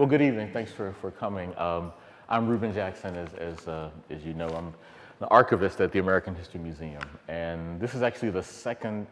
Well, 0.00 0.08
good 0.08 0.22
evening. 0.22 0.48
Thanks 0.50 0.72
for, 0.72 0.94
for 1.02 1.10
coming. 1.10 1.54
Um, 1.58 1.92
I'm 2.30 2.48
Reuben 2.48 2.72
Jackson, 2.72 3.14
as, 3.16 3.34
as, 3.34 3.68
uh, 3.68 3.90
as 4.08 4.24
you 4.24 4.32
know. 4.32 4.48
I'm 4.48 4.72
the 5.18 5.26
archivist 5.26 5.78
at 5.82 5.92
the 5.92 5.98
American 5.98 6.34
History 6.34 6.58
Museum. 6.58 7.02
And 7.28 7.78
this 7.78 7.94
is 7.94 8.00
actually 8.00 8.30
the 8.30 8.42
second 8.42 9.06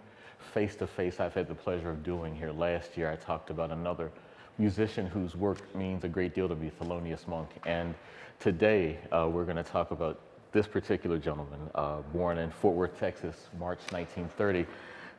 face-to-face 0.54 1.16
-face 1.16 1.21
I've 1.21 1.35
had 1.35 1.46
the 1.46 1.54
pleasure 1.54 1.90
of 1.90 2.03
doing 2.03 2.35
here. 2.35 2.53
Last 2.53 2.96
year, 2.96 3.12
I 3.12 3.16
talked 3.16 3.51
about 3.51 3.71
another 3.71 4.11
musician 4.56 5.06
whose 5.06 5.37
work 5.37 5.59
means 5.74 6.04
a 6.04 6.09
great 6.09 6.35
deal 6.35 6.48
to 6.48 6.56
me, 6.56 6.71
Thelonious 6.80 7.28
Monk. 7.28 7.50
And 7.66 7.94
today, 8.40 8.96
uh, 9.12 9.28
we're 9.30 9.44
going 9.44 9.62
to 9.64 9.70
talk 9.72 9.90
about 9.90 10.18
this 10.52 10.66
particular 10.66 11.18
gentleman, 11.18 11.60
uh, 11.74 12.00
born 12.14 12.38
in 12.38 12.50
Fort 12.50 12.74
Worth, 12.74 12.98
Texas, 12.98 13.50
March 13.58 13.82
1930, 13.92 14.64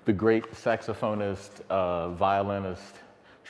the 0.05 0.13
great 0.13 0.45
saxophonist, 0.51 1.61
uh, 1.69 2.09
violinist, 2.09 2.95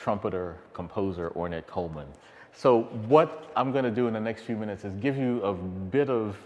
trumpeter, 0.00 0.56
composer, 0.72 1.30
Ornette 1.30 1.66
Coleman. 1.66 2.06
So 2.52 2.84
what 3.06 3.52
I'm 3.54 3.70
going 3.70 3.84
to 3.84 3.90
do 3.90 4.06
in 4.06 4.14
the 4.14 4.20
next 4.20 4.42
few 4.42 4.56
minutes 4.56 4.84
is 4.84 4.94
give 4.96 5.16
you 5.16 5.42
a 5.42 5.52
bit 5.52 6.08
of, 6.08 6.36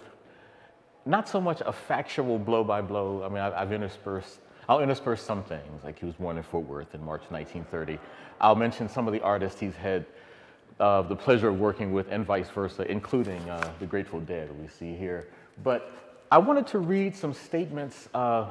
not 1.07 1.29
so 1.29 1.41
much 1.41 1.63
a 1.65 1.73
factual 1.73 2.39
blow 2.39 2.65
by 2.65 2.81
blow. 2.83 3.23
I 3.23 3.29
mean, 3.29 3.39
I've 3.39 3.73
interspersed, 3.73 4.41
I'll 4.69 4.81
intersperse 4.81 5.23
some 5.23 5.45
things, 5.45 5.85
like 5.85 5.99
he 5.99 6.07
was 6.07 6.17
born 6.17 6.37
in 6.37 6.43
Fort 6.43 6.67
Worth 6.67 6.95
in 6.95 7.05
March 7.05 7.23
1930. 7.29 7.99
I'll 8.41 8.57
mention 8.57 8.89
some 8.89 9.07
of 9.07 9.13
the 9.13 9.21
artists 9.21 9.61
he's 9.61 9.77
had 9.77 10.05
uh, 10.81 11.03
the 11.03 11.15
pleasure 11.15 11.49
of 11.49 11.61
working 11.61 11.93
with 11.93 12.11
and 12.11 12.27
vice 12.27 12.51
versa, 12.51 12.91
including 12.91 13.49
uh, 13.49 13.73
the 13.79 13.87
Grateful 13.87 14.21
Dead 14.21 14.51
we 14.61 14.67
see 14.67 14.95
here. 14.97 15.29
But 15.63 15.93
I 16.33 16.39
wanted 16.39 16.67
to 16.69 16.81
read 16.81 17.15
some 17.15 17.33
statements 17.33 18.09
uh, 18.15 18.51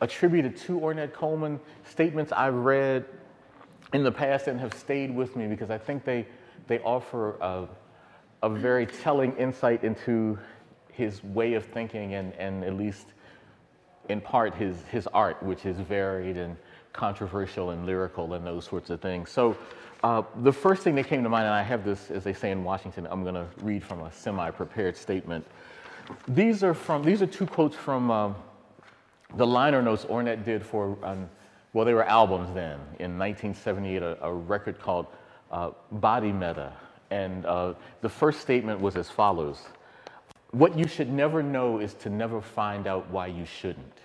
attributed 0.00 0.56
to 0.58 0.78
Ornette 0.78 1.12
Coleman, 1.12 1.58
statements 1.84 2.30
I've 2.30 2.54
read 2.54 3.04
in 3.92 4.02
the 4.02 4.12
past 4.12 4.46
and 4.46 4.58
have 4.60 4.74
stayed 4.74 5.14
with 5.14 5.36
me 5.36 5.46
because 5.46 5.70
I 5.70 5.78
think 5.78 6.04
they, 6.04 6.26
they 6.66 6.78
offer 6.80 7.36
a, 7.40 7.66
a 8.42 8.48
very 8.48 8.86
telling 8.86 9.36
insight 9.36 9.84
into 9.84 10.38
his 10.92 11.22
way 11.24 11.54
of 11.54 11.64
thinking 11.64 12.14
and, 12.14 12.32
and 12.34 12.64
at 12.64 12.74
least 12.74 13.08
in 14.08 14.20
part 14.20 14.54
his, 14.54 14.76
his 14.90 15.06
art, 15.08 15.42
which 15.42 15.66
is 15.66 15.78
varied 15.78 16.36
and 16.36 16.56
controversial 16.92 17.70
and 17.70 17.86
lyrical 17.86 18.34
and 18.34 18.46
those 18.46 18.64
sorts 18.64 18.90
of 18.90 19.00
things. 19.00 19.30
So 19.30 19.56
uh, 20.02 20.22
the 20.42 20.52
first 20.52 20.82
thing 20.82 20.94
that 20.96 21.06
came 21.06 21.22
to 21.22 21.28
mind, 21.28 21.44
and 21.44 21.54
I 21.54 21.62
have 21.62 21.84
this, 21.84 22.10
as 22.10 22.24
they 22.24 22.32
say 22.32 22.50
in 22.50 22.64
Washington, 22.64 23.06
I'm 23.10 23.22
going 23.22 23.34
to 23.34 23.46
read 23.62 23.84
from 23.84 24.02
a 24.02 24.12
semi-prepared 24.12 24.96
statement. 24.96 25.46
These 26.26 26.64
are 26.64 26.74
from 26.74 27.04
these 27.04 27.22
are 27.22 27.26
two 27.26 27.46
quotes 27.46 27.76
from 27.76 28.10
um, 28.10 28.34
the 29.36 29.46
liner 29.46 29.80
notes 29.80 30.04
Ornette 30.06 30.44
did 30.44 30.64
for 30.64 30.98
um, 31.04 31.28
well, 31.72 31.84
they 31.84 31.94
were 31.94 32.04
albums 32.04 32.52
then. 32.54 32.78
In 32.98 33.18
1978, 33.18 34.02
a, 34.02 34.24
a 34.24 34.32
record 34.32 34.80
called 34.80 35.06
uh, 35.50 35.70
Body 35.92 36.32
Meta. 36.32 36.72
And 37.10 37.44
uh, 37.46 37.74
the 38.00 38.08
first 38.08 38.40
statement 38.40 38.80
was 38.80 38.96
as 38.96 39.10
follows 39.10 39.60
What 40.52 40.78
you 40.78 40.86
should 40.86 41.10
never 41.10 41.42
know 41.42 41.78
is 41.78 41.94
to 41.94 42.10
never 42.10 42.40
find 42.40 42.86
out 42.86 43.08
why 43.10 43.28
you 43.28 43.44
shouldn't. 43.44 43.98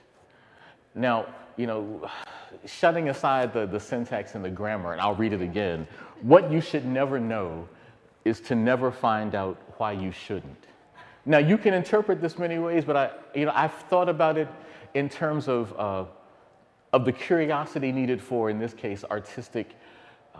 Now, 0.93 1.27
you 1.57 1.67
know, 1.67 2.09
shutting 2.65 3.09
aside 3.09 3.53
the, 3.53 3.65
the 3.65 3.79
syntax 3.79 4.35
and 4.35 4.43
the 4.43 4.49
grammar, 4.49 4.91
and 4.91 5.01
I'll 5.01 5.15
read 5.15 5.33
it 5.33 5.41
again, 5.41 5.87
what 6.21 6.51
you 6.51 6.61
should 6.61 6.85
never 6.85 7.19
know 7.19 7.67
is 8.23 8.39
to 8.41 8.55
never 8.55 8.91
find 8.91 9.35
out 9.35 9.57
why 9.77 9.91
you 9.91 10.11
shouldn't. 10.11 10.65
Now, 11.25 11.37
you 11.39 11.57
can 11.57 11.73
interpret 11.73 12.21
this 12.21 12.37
many 12.37 12.59
ways, 12.59 12.85
but 12.85 12.95
I, 12.95 13.11
you 13.33 13.45
know, 13.45 13.51
I've 13.55 13.73
thought 13.73 14.09
about 14.09 14.37
it 14.37 14.47
in 14.93 15.09
terms 15.09 15.47
of 15.47 15.73
uh, 15.77 16.05
of 16.93 17.05
the 17.05 17.11
curiosity 17.11 17.91
needed 17.91 18.21
for, 18.21 18.49
in 18.49 18.59
this 18.59 18.73
case, 18.73 19.03
artistic 19.11 19.75
uh, 20.33 20.39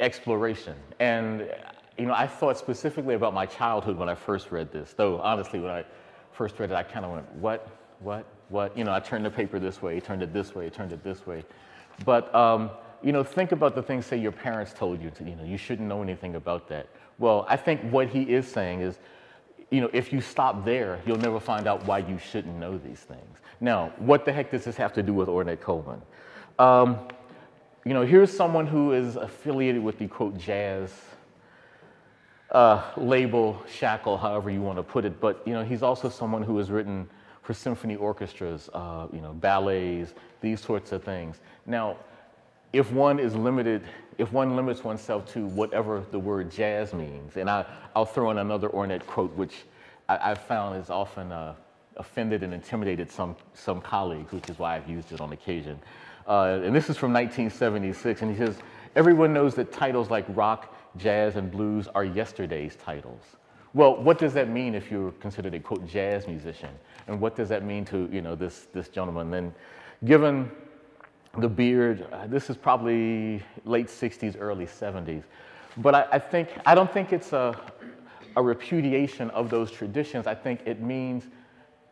exploration. 0.00 0.74
And, 0.98 1.48
you 1.98 2.06
know, 2.06 2.14
I 2.14 2.26
thought 2.26 2.58
specifically 2.58 3.14
about 3.14 3.32
my 3.32 3.46
childhood 3.46 3.96
when 3.96 4.08
I 4.08 4.14
first 4.14 4.50
read 4.50 4.72
this, 4.72 4.94
though 4.94 5.20
honestly, 5.20 5.60
when 5.60 5.70
I 5.70 5.84
first 6.32 6.58
read 6.58 6.70
it, 6.70 6.74
I 6.74 6.82
kind 6.82 7.04
of 7.04 7.12
went, 7.12 7.34
what, 7.36 7.68
what, 8.00 8.26
what? 8.48 8.76
You 8.76 8.84
know, 8.84 8.92
I 8.92 9.00
turned 9.00 9.24
the 9.24 9.30
paper 9.30 9.58
this 9.58 9.80
way, 9.80 10.00
turned 10.00 10.22
it 10.22 10.32
this 10.32 10.54
way, 10.54 10.68
turned 10.68 10.92
it 10.92 11.04
this 11.04 11.26
way. 11.26 11.44
But, 12.04 12.34
um, 12.34 12.70
you 13.02 13.12
know, 13.12 13.22
think 13.22 13.52
about 13.52 13.74
the 13.74 13.82
things, 13.82 14.06
say, 14.06 14.16
your 14.16 14.32
parents 14.32 14.72
told 14.72 15.00
you 15.00 15.10
to, 15.10 15.24
you 15.24 15.36
know, 15.36 15.44
you 15.44 15.56
shouldn't 15.56 15.88
know 15.88 16.02
anything 16.02 16.34
about 16.34 16.66
that. 16.68 16.88
Well, 17.18 17.46
I 17.48 17.56
think 17.56 17.80
what 17.92 18.08
he 18.08 18.22
is 18.22 18.48
saying 18.48 18.80
is, 18.80 18.98
you 19.74 19.80
know, 19.80 19.90
if 19.92 20.12
you 20.12 20.20
stop 20.20 20.64
there, 20.64 21.00
you'll 21.04 21.18
never 21.18 21.40
find 21.40 21.66
out 21.66 21.84
why 21.84 21.98
you 21.98 22.16
shouldn't 22.16 22.54
know 22.56 22.78
these 22.78 23.00
things. 23.00 23.38
Now, 23.60 23.92
what 23.98 24.24
the 24.24 24.32
heck 24.32 24.52
does 24.52 24.64
this 24.64 24.76
have 24.76 24.92
to 24.92 25.02
do 25.02 25.12
with 25.12 25.28
Ornette 25.28 25.60
Coleman? 25.60 26.00
Um, 26.60 27.08
you 27.84 27.92
know, 27.92 28.06
here's 28.06 28.34
someone 28.34 28.68
who 28.68 28.92
is 28.92 29.16
affiliated 29.16 29.82
with 29.82 29.98
the 29.98 30.06
quote 30.06 30.38
jazz 30.38 30.92
uh, 32.52 32.82
label, 32.96 33.60
shackle, 33.68 34.16
however 34.16 34.48
you 34.48 34.60
want 34.60 34.78
to 34.78 34.84
put 34.84 35.04
it. 35.04 35.20
But 35.20 35.42
you 35.44 35.52
know, 35.52 35.64
he's 35.64 35.82
also 35.82 36.08
someone 36.08 36.44
who 36.44 36.56
has 36.58 36.70
written 36.70 37.08
for 37.42 37.52
symphony 37.52 37.96
orchestras, 37.96 38.70
uh, 38.74 39.08
you 39.12 39.20
know, 39.20 39.32
ballets, 39.32 40.14
these 40.40 40.60
sorts 40.60 40.92
of 40.92 41.02
things. 41.02 41.40
Now, 41.66 41.96
if 42.74 42.90
one 42.90 43.20
is 43.20 43.36
limited, 43.36 43.82
if 44.18 44.32
one 44.32 44.56
limits 44.56 44.82
oneself 44.82 45.32
to 45.32 45.46
whatever 45.46 46.04
the 46.10 46.18
word 46.18 46.50
jazz 46.50 46.92
means, 46.92 47.36
and 47.36 47.48
I, 47.48 47.64
will 47.94 48.04
throw 48.04 48.32
in 48.32 48.38
another 48.38 48.68
Ornette 48.68 49.06
quote, 49.06 49.32
which 49.36 49.54
I, 50.08 50.16
have 50.30 50.42
found 50.42 50.82
is 50.82 50.90
often 50.90 51.30
uh, 51.30 51.54
offended 51.96 52.42
and 52.42 52.52
intimidated 52.52 53.10
some, 53.10 53.36
some 53.54 53.80
colleagues, 53.80 54.32
which 54.32 54.50
is 54.50 54.58
why 54.58 54.74
I've 54.74 54.88
used 54.88 55.12
it 55.12 55.20
on 55.20 55.32
occasion. 55.32 55.78
Uh, 56.26 56.60
and 56.64 56.74
this 56.74 56.90
is 56.90 56.96
from 56.96 57.12
1976, 57.12 58.22
and 58.22 58.30
he 58.30 58.36
says, 58.36 58.58
everyone 58.96 59.32
knows 59.32 59.54
that 59.54 59.72
titles 59.72 60.10
like 60.10 60.24
rock, 60.30 60.74
jazz, 60.96 61.36
and 61.36 61.52
blues 61.52 61.86
are 61.94 62.04
yesterday's 62.04 62.74
titles. 62.74 63.22
Well, 63.72 64.02
what 64.02 64.18
does 64.18 64.34
that 64.34 64.48
mean 64.48 64.74
if 64.74 64.90
you're 64.90 65.12
considered 65.12 65.54
a 65.54 65.60
quote 65.60 65.86
jazz 65.86 66.26
musician? 66.26 66.70
And 67.06 67.20
what 67.20 67.36
does 67.36 67.48
that 67.50 67.64
mean 67.64 67.84
to 67.86 68.08
you 68.12 68.22
know 68.22 68.36
this 68.36 68.68
this 68.72 68.88
gentleman? 68.88 69.32
Then, 69.32 69.52
given 70.04 70.48
the 71.38 71.48
beard, 71.48 72.06
uh, 72.12 72.26
this 72.26 72.50
is 72.50 72.56
probably 72.56 73.42
late 73.64 73.88
60s, 73.88 74.36
early 74.38 74.66
70s. 74.66 75.24
But 75.78 75.94
I, 75.94 76.06
I 76.12 76.18
think 76.18 76.48
I 76.64 76.74
don't 76.74 76.92
think 76.92 77.12
it's 77.12 77.32
a 77.32 77.58
a 78.36 78.42
repudiation 78.42 79.30
of 79.30 79.50
those 79.50 79.70
traditions. 79.70 80.26
I 80.26 80.34
think 80.34 80.60
it 80.66 80.80
means 80.80 81.24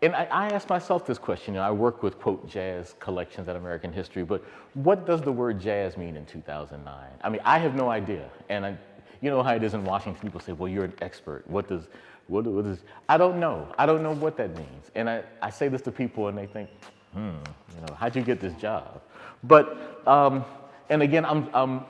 and 0.03 0.17
I, 0.17 0.25
I 0.25 0.49
ask 0.49 0.69
myself 0.69 1.07
this 1.07 1.17
question. 1.17 1.55
You 1.55 1.61
know, 1.61 1.67
I 1.67 1.71
work 1.71 2.03
with, 2.03 2.19
quote, 2.19 2.49
jazz 2.49 2.97
collections 2.99 3.47
at 3.47 3.55
American 3.55 3.93
History, 3.93 4.25
but 4.25 4.45
what 4.75 5.07
does 5.07 5.23
the 5.23 5.31
word 5.31 5.61
jazz 5.61 5.97
mean 5.97 6.17
in 6.17 6.27
2009? 6.27 6.95
I 7.23 7.29
mean, 7.29 7.41
I 7.45 7.59
have 7.59 7.77
no 7.77 7.89
idea. 7.89 8.29
And 8.49 8.67
I, 8.67 8.77
you 9.21 9.31
know 9.31 9.45
how 9.45 9.55
it 9.55 9.63
is 9.63 9.75
in 9.75 9.85
Washington, 9.85 10.21
people 10.21 10.41
say, 10.41 10.53
well, 10.53 10.69
you're 10.69 10.87
an 10.87 10.95
expert. 11.01 11.47
What 11.47 11.69
does, 11.69 11.87
what, 12.27 12.45
what 12.47 12.67
is, 12.67 12.81
I 13.09 13.17
don't 13.17 13.39
know. 13.39 13.73
I 13.79 13.87
don't 13.87 14.03
know 14.03 14.13
what 14.13 14.37
that 14.39 14.57
means. 14.57 14.91
And 14.97 15.09
I, 15.09 15.23
I 15.41 15.51
say 15.51 15.69
this 15.69 15.83
to 15.83 15.93
people 15.93 16.27
and 16.27 16.37
they 16.37 16.47
think, 16.47 16.69
hmm, 17.13 17.37
you 17.75 17.81
know, 17.87 17.95
how'd 17.95 18.15
you 18.17 18.23
get 18.23 18.41
this 18.41 18.55
job? 18.55 19.01
But, 19.45 20.03
um, 20.07 20.45
and 20.89 21.03
again, 21.03 21.25
I'm, 21.25 21.49
I'm 21.55 21.85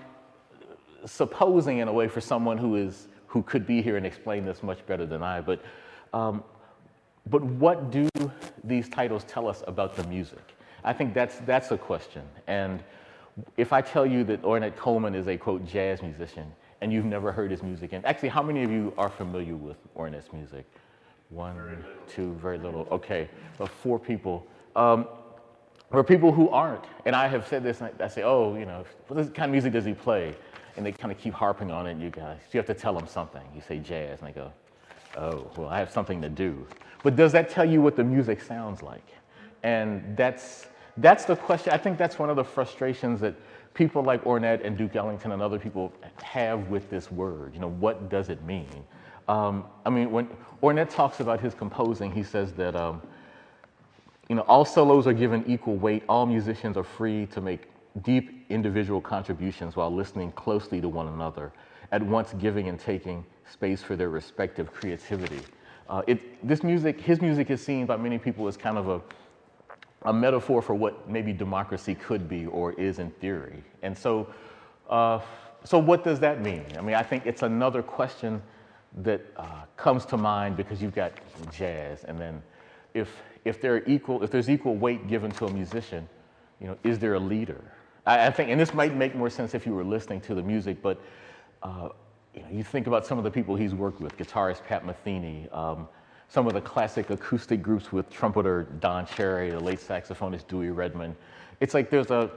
supposing 1.06 1.78
in 1.78 1.88
a 1.88 1.92
way 1.92 2.08
for 2.08 2.20
someone 2.20 2.58
who 2.58 2.76
is, 2.76 3.08
who 3.26 3.42
could 3.42 3.66
be 3.66 3.82
here 3.82 3.96
and 3.96 4.06
explain 4.06 4.44
this 4.44 4.62
much 4.62 4.84
better 4.86 5.06
than 5.06 5.22
I, 5.22 5.40
but 5.40 5.62
um, 6.12 6.44
but 7.26 7.42
what 7.42 7.90
do 7.90 8.08
these 8.64 8.88
titles 8.88 9.24
tell 9.24 9.48
us 9.48 9.62
about 9.66 9.96
the 9.96 10.04
music? 10.04 10.42
I 10.84 10.92
think 10.92 11.14
that's, 11.14 11.36
that's 11.38 11.70
a 11.70 11.78
question. 11.78 12.22
And 12.46 12.82
if 13.56 13.72
I 13.72 13.80
tell 13.80 14.04
you 14.04 14.24
that 14.24 14.42
Ornette 14.42 14.76
Coleman 14.76 15.14
is 15.14 15.28
a 15.28 15.36
quote 15.36 15.64
jazz 15.64 16.02
musician 16.02 16.52
and 16.80 16.92
you've 16.92 17.04
never 17.04 17.30
heard 17.30 17.50
his 17.50 17.62
music, 17.62 17.92
and 17.92 18.04
actually, 18.04 18.28
how 18.28 18.42
many 18.42 18.64
of 18.64 18.70
you 18.70 18.92
are 18.98 19.08
familiar 19.08 19.54
with 19.54 19.76
Ornette's 19.94 20.32
music? 20.32 20.66
One, 21.30 21.84
two, 22.08 22.34
very 22.42 22.58
little. 22.58 22.88
Okay, 22.90 23.30
but 23.56 23.68
four 23.68 24.00
people. 24.00 24.44
Um, 24.76 25.06
for 25.90 26.02
people 26.02 26.32
who 26.32 26.48
aren't, 26.48 26.84
and 27.04 27.14
I 27.14 27.28
have 27.28 27.46
said 27.46 27.62
this, 27.62 27.82
I 27.82 28.08
say, 28.08 28.22
oh, 28.22 28.56
you 28.56 28.64
know, 28.64 28.84
what 29.08 29.34
kind 29.34 29.46
of 29.46 29.50
music 29.50 29.74
does 29.74 29.84
he 29.84 29.92
play? 29.92 30.34
And 30.76 30.86
they 30.86 30.92
kind 30.92 31.12
of 31.12 31.18
keep 31.18 31.34
harping 31.34 31.70
on 31.70 31.86
it, 31.86 31.98
you 31.98 32.08
guys. 32.08 32.40
You 32.52 32.58
have 32.58 32.66
to 32.66 32.74
tell 32.74 32.94
them 32.94 33.06
something. 33.06 33.42
You 33.54 33.60
say 33.60 33.78
jazz, 33.78 34.20
and 34.20 34.28
they 34.28 34.32
go, 34.32 34.50
oh, 35.18 35.50
well, 35.56 35.68
I 35.68 35.78
have 35.78 35.90
something 35.90 36.22
to 36.22 36.30
do. 36.30 36.66
But 37.02 37.14
does 37.14 37.32
that 37.32 37.50
tell 37.50 37.68
you 37.68 37.82
what 37.82 37.94
the 37.94 38.04
music 38.04 38.40
sounds 38.40 38.82
like? 38.82 39.06
And 39.62 40.16
that's, 40.16 40.66
that's 40.96 41.26
the 41.26 41.36
question. 41.36 41.74
I 41.74 41.76
think 41.76 41.98
that's 41.98 42.18
one 42.18 42.30
of 42.30 42.36
the 42.36 42.44
frustrations 42.44 43.20
that 43.20 43.34
people 43.74 44.02
like 44.02 44.24
Ornette 44.24 44.64
and 44.64 44.78
Duke 44.78 44.96
Ellington 44.96 45.32
and 45.32 45.42
other 45.42 45.58
people 45.58 45.92
have 46.22 46.68
with 46.68 46.88
this 46.88 47.12
word. 47.12 47.52
You 47.52 47.60
know, 47.60 47.68
what 47.70 48.08
does 48.08 48.30
it 48.30 48.42
mean? 48.44 48.82
Um, 49.28 49.64
I 49.84 49.90
mean, 49.90 50.10
when 50.10 50.28
Ornette 50.62 50.88
talks 50.88 51.20
about 51.20 51.38
his 51.38 51.54
composing, 51.54 52.10
he 52.10 52.22
says 52.22 52.52
that, 52.54 52.74
um, 52.74 53.02
you 54.32 54.36
know, 54.36 54.46
all 54.48 54.64
solos 54.64 55.06
are 55.06 55.12
given 55.12 55.44
equal 55.46 55.76
weight. 55.76 56.04
All 56.08 56.24
musicians 56.24 56.78
are 56.78 56.84
free 56.84 57.26
to 57.26 57.42
make 57.42 57.68
deep 58.00 58.46
individual 58.48 58.98
contributions 58.98 59.76
while 59.76 59.94
listening 59.94 60.32
closely 60.32 60.80
to 60.80 60.88
one 60.88 61.08
another, 61.08 61.52
at 61.90 62.02
once 62.02 62.32
giving 62.38 62.66
and 62.66 62.80
taking 62.80 63.26
space 63.44 63.82
for 63.82 63.94
their 63.94 64.08
respective 64.08 64.72
creativity. 64.72 65.42
Uh, 65.86 66.00
it, 66.06 66.48
this 66.48 66.62
music, 66.62 66.98
his 66.98 67.20
music 67.20 67.50
is 67.50 67.62
seen 67.62 67.84
by 67.84 67.94
many 67.94 68.16
people 68.16 68.48
as 68.48 68.56
kind 68.56 68.78
of 68.78 68.88
a, 68.88 69.02
a 70.08 70.12
metaphor 70.14 70.62
for 70.62 70.74
what 70.74 71.06
maybe 71.06 71.34
democracy 71.34 71.94
could 71.94 72.26
be 72.26 72.46
or 72.46 72.72
is 72.80 73.00
in 73.00 73.10
theory. 73.20 73.62
And 73.82 73.94
so, 73.98 74.32
uh, 74.88 75.20
so 75.62 75.76
what 75.78 76.04
does 76.04 76.18
that 76.20 76.40
mean? 76.40 76.64
I 76.78 76.80
mean, 76.80 76.94
I 76.94 77.02
think 77.02 77.26
it's 77.26 77.42
another 77.42 77.82
question 77.82 78.40
that 79.02 79.20
uh, 79.36 79.44
comes 79.76 80.06
to 80.06 80.16
mind 80.16 80.56
because 80.56 80.80
you've 80.80 80.94
got 80.94 81.12
jazz, 81.52 82.04
and 82.04 82.18
then 82.18 82.42
if 82.94 83.10
if 83.44 83.60
they're 83.60 83.88
equal, 83.88 84.22
if 84.22 84.30
there's 84.30 84.48
equal 84.48 84.76
weight 84.76 85.08
given 85.08 85.30
to 85.32 85.46
a 85.46 85.52
musician, 85.52 86.08
you 86.60 86.66
know, 86.68 86.76
is 86.84 86.98
there 86.98 87.14
a 87.14 87.20
leader? 87.20 87.60
I, 88.06 88.26
I 88.26 88.30
think, 88.30 88.50
and 88.50 88.60
this 88.60 88.72
might 88.72 88.94
make 88.94 89.14
more 89.14 89.30
sense 89.30 89.54
if 89.54 89.66
you 89.66 89.74
were 89.74 89.84
listening 89.84 90.20
to 90.22 90.34
the 90.34 90.42
music, 90.42 90.82
but 90.82 91.00
uh, 91.62 91.88
you 92.34 92.42
know, 92.42 92.48
you 92.50 92.64
think 92.64 92.86
about 92.86 93.06
some 93.06 93.18
of 93.18 93.24
the 93.24 93.30
people 93.30 93.56
he's 93.56 93.74
worked 93.74 94.00
with, 94.00 94.16
guitarist 94.16 94.64
Pat 94.64 94.84
Metheny, 94.86 95.54
um, 95.54 95.88
some 96.28 96.46
of 96.46 96.54
the 96.54 96.60
classic 96.60 97.10
acoustic 97.10 97.62
groups 97.62 97.92
with 97.92 98.08
trumpeter 98.10 98.64
Don 98.80 99.06
Cherry, 99.06 99.50
the 99.50 99.60
late 99.60 99.80
saxophonist 99.80 100.48
Dewey 100.48 100.70
Redman. 100.70 101.14
It's 101.60 101.74
like 101.74 101.90
there's 101.90 102.10
a 102.10 102.30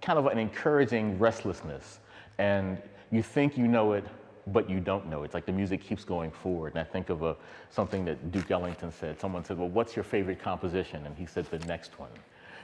kind 0.00 0.18
of 0.18 0.26
an 0.26 0.38
encouraging 0.38 1.18
restlessness, 1.18 2.00
and 2.38 2.78
you 3.10 3.22
think 3.22 3.58
you 3.58 3.68
know 3.68 3.92
it, 3.92 4.04
but 4.52 4.68
you 4.68 4.80
don't 4.80 5.06
know. 5.06 5.22
It's 5.22 5.34
like 5.34 5.46
the 5.46 5.52
music 5.52 5.82
keeps 5.82 6.04
going 6.04 6.30
forward. 6.30 6.72
And 6.72 6.80
I 6.80 6.84
think 6.84 7.10
of 7.10 7.22
a, 7.22 7.36
something 7.70 8.04
that 8.04 8.32
Duke 8.32 8.50
Ellington 8.50 8.92
said. 8.92 9.20
Someone 9.20 9.44
said, 9.44 9.58
Well, 9.58 9.68
what's 9.68 9.96
your 9.96 10.04
favorite 10.04 10.40
composition? 10.40 11.06
And 11.06 11.16
he 11.16 11.26
said, 11.26 11.46
The 11.46 11.58
next 11.60 11.98
one. 11.98 12.10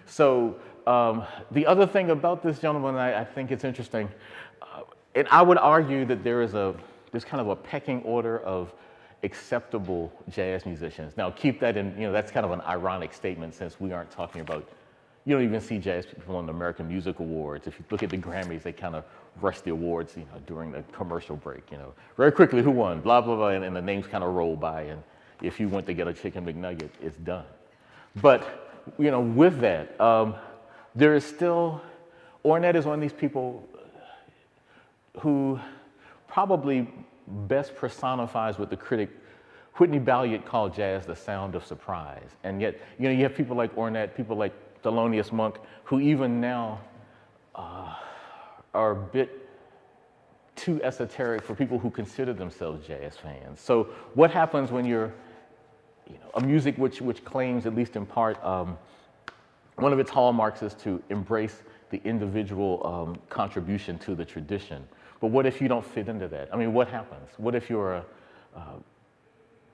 So 0.06 0.56
um, 0.86 1.24
the 1.50 1.66
other 1.66 1.86
thing 1.86 2.10
about 2.10 2.42
this 2.42 2.58
gentleman, 2.58 2.94
I, 2.94 3.20
I 3.20 3.24
think 3.24 3.50
it's 3.50 3.64
interesting, 3.64 4.08
uh, 4.62 4.82
and 5.14 5.26
I 5.28 5.42
would 5.42 5.58
argue 5.58 6.04
that 6.04 6.22
there 6.22 6.42
is 6.42 6.54
a, 6.54 6.76
there's 7.10 7.24
kind 7.24 7.40
of 7.40 7.48
a 7.48 7.56
pecking 7.56 8.02
order 8.02 8.38
of 8.40 8.72
acceptable 9.24 10.12
jazz 10.30 10.64
musicians. 10.64 11.16
Now 11.16 11.30
keep 11.30 11.58
that 11.60 11.76
in, 11.76 11.92
you 11.98 12.06
know, 12.06 12.12
that's 12.12 12.30
kind 12.30 12.46
of 12.46 12.52
an 12.52 12.60
ironic 12.60 13.12
statement 13.12 13.54
since 13.54 13.80
we 13.80 13.92
aren't 13.92 14.10
talking 14.10 14.40
about 14.42 14.68
you 15.26 15.34
don't 15.34 15.42
even 15.42 15.60
see 15.60 15.78
jazz 15.78 16.06
people 16.06 16.36
on 16.36 16.46
the 16.46 16.52
American 16.52 16.86
Music 16.86 17.18
Awards. 17.18 17.66
If 17.66 17.78
you 17.78 17.84
look 17.90 18.04
at 18.04 18.10
the 18.10 18.16
Grammys, 18.16 18.62
they 18.62 18.72
kind 18.72 18.94
of 18.94 19.04
rush 19.40 19.60
the 19.60 19.70
awards, 19.70 20.14
you 20.16 20.22
know, 20.22 20.40
during 20.46 20.72
the 20.72 20.82
commercial 20.92 21.36
break, 21.36 21.70
you 21.70 21.78
know. 21.78 21.92
Very 22.16 22.32
quickly, 22.32 22.62
who 22.62 22.70
won? 22.70 23.00
Blah, 23.00 23.20
blah, 23.20 23.36
blah, 23.36 23.48
and, 23.48 23.64
and 23.64 23.76
the 23.76 23.82
names 23.82 24.06
kind 24.06 24.24
of 24.24 24.34
roll 24.34 24.56
by. 24.56 24.82
And 24.82 25.02
if 25.42 25.60
you 25.60 25.68
went 25.68 25.86
to 25.86 25.94
get 25.94 26.08
a 26.08 26.14
chicken 26.14 26.44
McNugget, 26.44 26.90
it's 27.02 27.16
done. 27.18 27.44
But, 28.22 28.72
you 28.98 29.10
know, 29.10 29.20
with 29.20 29.60
that, 29.60 30.00
um, 30.00 30.34
there 30.94 31.14
is 31.14 31.24
still, 31.24 31.82
Ornette 32.44 32.76
is 32.76 32.86
one 32.86 32.94
of 32.94 33.00
these 33.00 33.12
people 33.12 33.66
who 35.20 35.60
probably 36.28 36.88
best 37.26 37.74
personifies 37.74 38.58
what 38.58 38.70
the 38.70 38.76
critic 38.76 39.10
Whitney 39.74 40.00
Balliett 40.00 40.46
called 40.46 40.74
jazz 40.74 41.04
the 41.04 41.16
sound 41.16 41.54
of 41.54 41.66
surprise. 41.66 42.30
And 42.44 42.60
yet, 42.60 42.80
you 42.98 43.04
know, 43.04 43.10
you 43.10 43.22
have 43.24 43.34
people 43.34 43.56
like 43.56 43.74
Ornette, 43.76 44.16
people 44.16 44.36
like 44.36 44.54
Thelonious 44.82 45.32
Monk, 45.32 45.56
who 45.84 46.00
even 46.00 46.40
now 46.40 46.80
uh, 47.54 47.94
are 48.74 48.92
a 48.92 48.96
bit 48.96 49.48
too 50.56 50.82
esoteric 50.82 51.42
for 51.42 51.54
people 51.54 51.78
who 51.78 51.90
consider 51.90 52.32
themselves 52.32 52.86
jazz 52.86 53.16
fans. 53.16 53.60
So 53.60 53.84
what 54.14 54.30
happens 54.30 54.72
when 54.72 54.84
you're, 54.84 55.12
you 56.08 56.14
know, 56.14 56.30
a 56.34 56.40
music 56.40 56.76
which, 56.78 57.00
which 57.00 57.24
claims, 57.24 57.66
at 57.66 57.74
least 57.74 57.96
in 57.96 58.06
part, 58.06 58.42
um, 58.42 58.78
one 59.76 59.92
of 59.92 59.98
its 59.98 60.10
hallmarks 60.10 60.62
is 60.62 60.74
to 60.74 61.02
embrace 61.10 61.62
the 61.90 62.00
individual 62.04 62.84
um, 62.86 63.20
contribution 63.28 63.98
to 63.98 64.14
the 64.14 64.24
tradition. 64.24 64.86
But 65.20 65.28
what 65.28 65.46
if 65.46 65.60
you 65.60 65.68
don't 65.68 65.84
fit 65.84 66.08
into 66.08 66.28
that? 66.28 66.48
I 66.52 66.56
mean, 66.56 66.72
what 66.72 66.88
happens? 66.88 67.28
What 67.36 67.54
if 67.54 67.70
you're 67.70 67.96
a, 67.96 68.04
uh, 68.56 68.60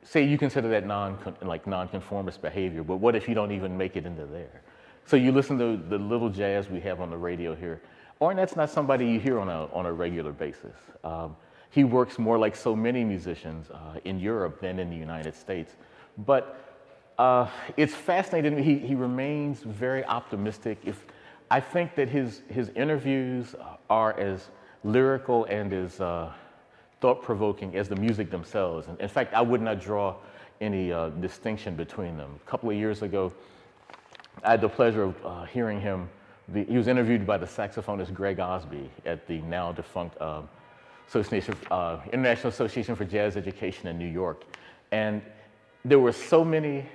say 0.03 0.25
you 0.25 0.39
consider 0.39 0.69
that 0.69 0.87
non 0.87 1.19
like 1.43 1.67
nonconformist 1.67 2.43
behavior, 2.43 2.83
but 2.83 2.97
what 2.97 3.15
if 3.15 3.29
you 3.29 3.35
don't 3.35 3.53
even 3.53 3.77
make 3.77 3.97
it 3.97 4.05
into 4.05 4.27
there? 4.27 4.63
So 5.07 5.17
you 5.17 5.33
listen 5.33 5.59
to 5.59 5.77
the 5.77 5.99
little 5.99 6.29
jazz 6.29 6.69
we 6.69 6.81
have 6.81 7.01
on 7.01 7.11
the 7.11 7.17
radio 7.17 7.55
here. 7.55 7.81
Ornette's 8.23 8.55
not 8.55 8.71
somebody 8.71 9.05
you 9.05 9.19
hear 9.19 9.41
on 9.41 9.49
a, 9.49 9.67
on 9.73 9.85
a 9.85 9.93
regular 9.93 10.31
basis. 10.31 10.77
Um, 11.03 11.35
he 11.71 11.83
works 11.83 12.21
more 12.21 12.39
like 12.39 12.55
so 12.55 12.77
many 12.77 13.03
musicians 13.03 13.69
uh, 13.71 13.99
in 14.05 14.21
Europe 14.21 14.61
than 14.61 14.79
in 14.79 14.91
the 14.91 14.97
United 14.97 15.35
States. 15.35 15.75
But 16.19 16.57
uh, 17.19 17.49
it's 17.77 17.95
fascinating. 17.95 18.63
He, 18.63 18.79
he 18.79 18.95
remains 18.95 19.63
very 19.63 20.05
optimistic. 20.05 20.79
If, 20.85 21.05
I 21.51 21.59
think 21.59 21.97
that 21.97 22.09
his, 22.09 22.43
his 22.49 22.69
interviews 22.77 23.57
are 23.91 24.17
as 24.21 24.51
lyrical 24.85 25.45
and 25.47 25.73
as 25.73 26.01
uh, 26.01 26.33
thought 27.01 27.23
provoking 27.23 27.77
as 27.77 27.89
the 27.89 27.97
music 27.97 28.31
themselves. 28.31 28.87
And 28.87 29.01
in 29.01 29.09
fact, 29.09 29.35
I 29.35 29.41
would 29.41 29.61
not 29.61 29.81
draw 29.81 30.15
any 30.61 30.93
uh, 30.93 31.09
distinction 31.09 31.75
between 31.75 32.17
them. 32.17 32.39
A 32.47 32.49
couple 32.49 32.71
of 32.71 32.77
years 32.77 33.03
ago, 33.03 33.33
I 34.45 34.53
had 34.53 34.61
the 34.61 34.69
pleasure 34.69 35.03
of 35.03 35.27
uh, 35.27 35.45
hearing 35.47 35.81
him. 35.81 36.09
The, 36.53 36.65
he 36.65 36.77
was 36.77 36.89
interviewed 36.89 37.27
by 37.27 37.39
the 37.39 37.47
saxophonist 37.47 38.13
Greg 38.13 38.39
Osby 38.39 38.91
at 39.07 39.27
the 39.27 39.41
now 39.43 39.73
defunct 39.73 40.21
uh, 40.21 40.43
Association, 41.09 41.55
uh, 41.71 41.99
International 42.13 42.49
Association 42.49 42.95
for 42.95 43.05
Jazz 43.05 43.37
Education 43.37 43.89
in 43.89 43.99
New 43.99 44.09
York. 44.09 44.45
And 44.93 45.23
there 45.85 45.99
were 45.99 46.13
so 46.13 46.45
many 46.45 46.87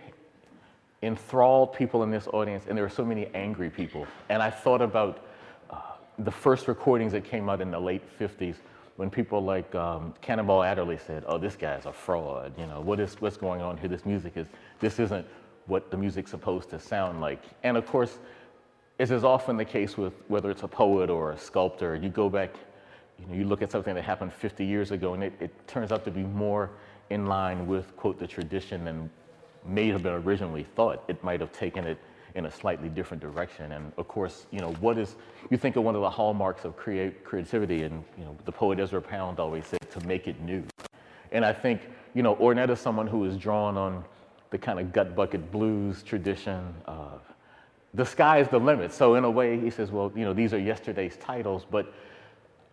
enthralled 1.04 1.74
people 1.74 2.04
in 2.04 2.12
this 2.12 2.28
audience, 2.28 2.66
and 2.68 2.78
there 2.78 2.84
were 2.84 2.90
so 2.90 3.06
many 3.06 3.28
angry 3.34 3.70
people. 3.70 4.08
And 4.30 4.42
I 4.42 4.50
thought 4.50 4.82
about 4.82 5.26
uh, 5.70 5.82
the 6.20 6.32
first 6.32 6.68
recordings 6.68 7.12
that 7.12 7.24
came 7.24 7.50
out 7.50 7.62
in 7.62 7.72
the 7.72 7.80
late 7.80 8.02
50s 8.20 8.56
when 8.96 9.10
people 9.12 9.44
like 9.44 9.74
um, 9.76 10.14
Cannonball 10.22 10.64
Adderley 10.64 10.98
said, 10.98 11.24
oh, 11.28 11.38
this 11.38 11.56
guy's 11.56 11.86
a 11.86 11.94
fraud, 11.94 12.54
you 12.58 12.66
know, 12.66 12.82
what 12.82 13.00
is, 13.00 13.16
what's 13.20 13.38
going 13.38 13.62
on 13.62 13.78
here? 13.78 13.88
This 13.88 14.06
music 14.06 14.34
is, 14.36 14.48
this 14.80 15.00
isn't 15.00 15.26
what 15.68 15.92
the 15.92 15.98
music's 15.98 16.32
supposed 16.32 16.70
to 16.72 16.80
sound 16.80 17.22
like. 17.22 17.42
And 17.64 17.78
of 17.78 17.86
course, 17.86 18.18
as 19.00 19.12
is 19.12 19.24
often 19.24 19.58
the 19.58 19.66
case 19.66 19.98
with 19.98 20.14
whether 20.28 20.50
it's 20.50 20.64
a 20.64 20.68
poet 20.68 21.10
or 21.10 21.32
a 21.32 21.38
sculptor, 21.38 21.96
you 21.96 22.10
go 22.10 22.30
back, 22.30 22.56
you 23.20 23.28
know, 23.28 23.36
you 23.36 23.46
look 23.46 23.62
at 23.62 23.72
something 23.72 23.94
that 23.94 24.04
happened 24.04 24.34
50 24.34 24.66
years 24.66 24.92
ago 24.92 25.14
and 25.14 25.24
it, 25.24 25.34
it 25.40 25.68
turns 25.68 25.92
out 25.92 26.04
to 26.06 26.12
be 26.12 26.24
more 26.24 26.72
in 27.10 27.28
line 27.28 27.68
with, 27.68 27.96
quote, 27.96 28.20
the 28.20 28.28
tradition 28.28 28.84
than 28.86 29.10
may 29.66 29.88
have 29.90 30.02
been 30.02 30.14
originally 30.14 30.64
thought. 30.76 31.04
It 31.08 31.24
might 31.24 31.40
have 31.42 31.52
taken 31.52 31.86
it 31.86 31.98
in 32.36 32.46
a 32.46 32.52
slightly 32.52 32.90
different 32.90 33.22
direction. 33.22 33.72
And 33.72 33.92
of 33.98 34.08
course, 34.08 34.48
you 34.52 34.60
know, 34.60 34.72
what 34.74 34.98
is, 34.98 35.16
you 35.50 35.58
think 35.58 35.76
of 35.76 35.84
one 35.84 35.96
of 35.96 36.02
the 36.02 36.10
hallmarks 36.10 36.66
of 36.66 36.76
create, 36.76 37.24
creativity, 37.24 37.84
and 37.84 38.04
you 38.18 38.26
know, 38.26 38.36
the 38.46 38.52
poet 38.52 38.80
Ezra 38.80 39.02
Pound 39.02 39.40
always 39.40 39.66
said, 39.66 39.80
to 39.92 40.08
make 40.08 40.28
it 40.28 40.40
new. 40.42 40.64
And 41.32 41.46
I 41.46 41.54
think, 41.54 41.82
you 42.14 42.24
know, 42.24 42.36
Ornette 42.36 42.70
is 42.70 42.80
someone 42.80 43.08
who 43.08 43.26
is 43.26 43.38
drawn 43.38 43.78
on 43.78 44.04
the 44.50 44.58
kind 44.58 44.80
of 44.80 44.94
gut 44.94 45.16
bucket 45.16 45.52
blues 45.52 46.04
tradition. 46.04 46.74
Uh, 46.86 47.18
the 47.98 48.06
sky 48.06 48.40
is 48.40 48.48
the 48.48 48.60
limit. 48.60 48.94
So 48.94 49.16
in 49.16 49.24
a 49.24 49.30
way, 49.30 49.60
he 49.60 49.70
says, 49.70 49.92
well, 49.92 50.12
you 50.16 50.24
know, 50.24 50.34
these 50.34 50.54
are 50.54 50.60
yesterday's 50.60 51.18
titles, 51.18 51.66
but 51.70 51.92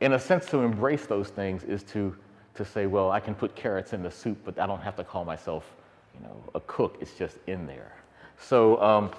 in 0.01 0.13
a 0.13 0.19
sense, 0.19 0.47
to 0.47 0.59
embrace 0.59 1.07
those 1.07 1.31
things 1.31 1.65
is 1.65 1.83
to 1.85 2.15
to 2.55 2.65
say, 2.65 2.87
well, 2.87 3.11
I 3.11 3.19
can 3.19 3.35
put 3.35 3.57
carrots 3.57 3.93
in 3.93 4.03
the 4.05 4.11
soup, 4.11 4.39
but 4.45 4.59
I 4.61 4.67
don't 4.69 4.81
have 4.81 4.95
to 4.97 5.03
call 5.03 5.25
myself, 5.25 5.65
you 6.15 6.25
know, 6.25 6.37
a 6.55 6.61
cook. 6.61 6.97
It's 7.01 7.15
just 7.15 7.39
in 7.49 7.67
there. 7.67 7.97
So, 8.39 8.81
um, 8.81 9.11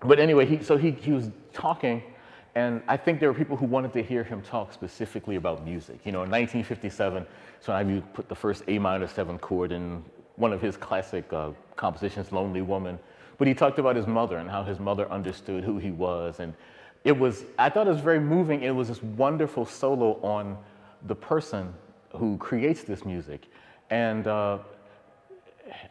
but 0.00 0.18
anyway, 0.18 0.46
he, 0.46 0.62
so 0.62 0.76
he, 0.76 0.90
he 0.90 1.12
was 1.12 1.30
talking, 1.52 2.02
and 2.56 2.82
I 2.88 2.96
think 2.96 3.20
there 3.20 3.30
were 3.30 3.38
people 3.38 3.56
who 3.56 3.66
wanted 3.66 3.92
to 3.92 4.02
hear 4.02 4.24
him 4.24 4.42
talk 4.42 4.72
specifically 4.72 5.36
about 5.36 5.64
music. 5.64 6.00
You 6.04 6.10
know, 6.10 6.24
in 6.24 6.30
1957, 6.30 7.24
so 7.60 7.72
I 7.72 7.84
put 8.14 8.28
the 8.28 8.34
first 8.34 8.64
A 8.66 8.80
minor 8.80 9.06
seven 9.06 9.38
chord 9.38 9.70
in 9.70 10.02
one 10.34 10.52
of 10.52 10.60
his 10.60 10.76
classic 10.76 11.32
uh, 11.32 11.50
compositions, 11.76 12.32
Lonely 12.32 12.62
Woman. 12.62 12.98
But 13.40 13.48
he 13.48 13.54
talked 13.54 13.78
about 13.78 13.96
his 13.96 14.06
mother 14.06 14.36
and 14.36 14.50
how 14.50 14.64
his 14.64 14.78
mother 14.78 15.10
understood 15.10 15.64
who 15.64 15.78
he 15.78 15.90
was. 15.90 16.40
And 16.40 16.52
it 17.04 17.18
was, 17.18 17.46
I 17.58 17.70
thought 17.70 17.86
it 17.86 17.90
was 17.90 18.02
very 18.02 18.20
moving. 18.20 18.62
It 18.62 18.74
was 18.74 18.88
this 18.88 19.02
wonderful 19.02 19.64
solo 19.64 20.20
on 20.20 20.58
the 21.06 21.14
person 21.14 21.72
who 22.14 22.36
creates 22.36 22.82
this 22.84 23.06
music. 23.06 23.46
And 23.88 24.26
uh, 24.26 24.58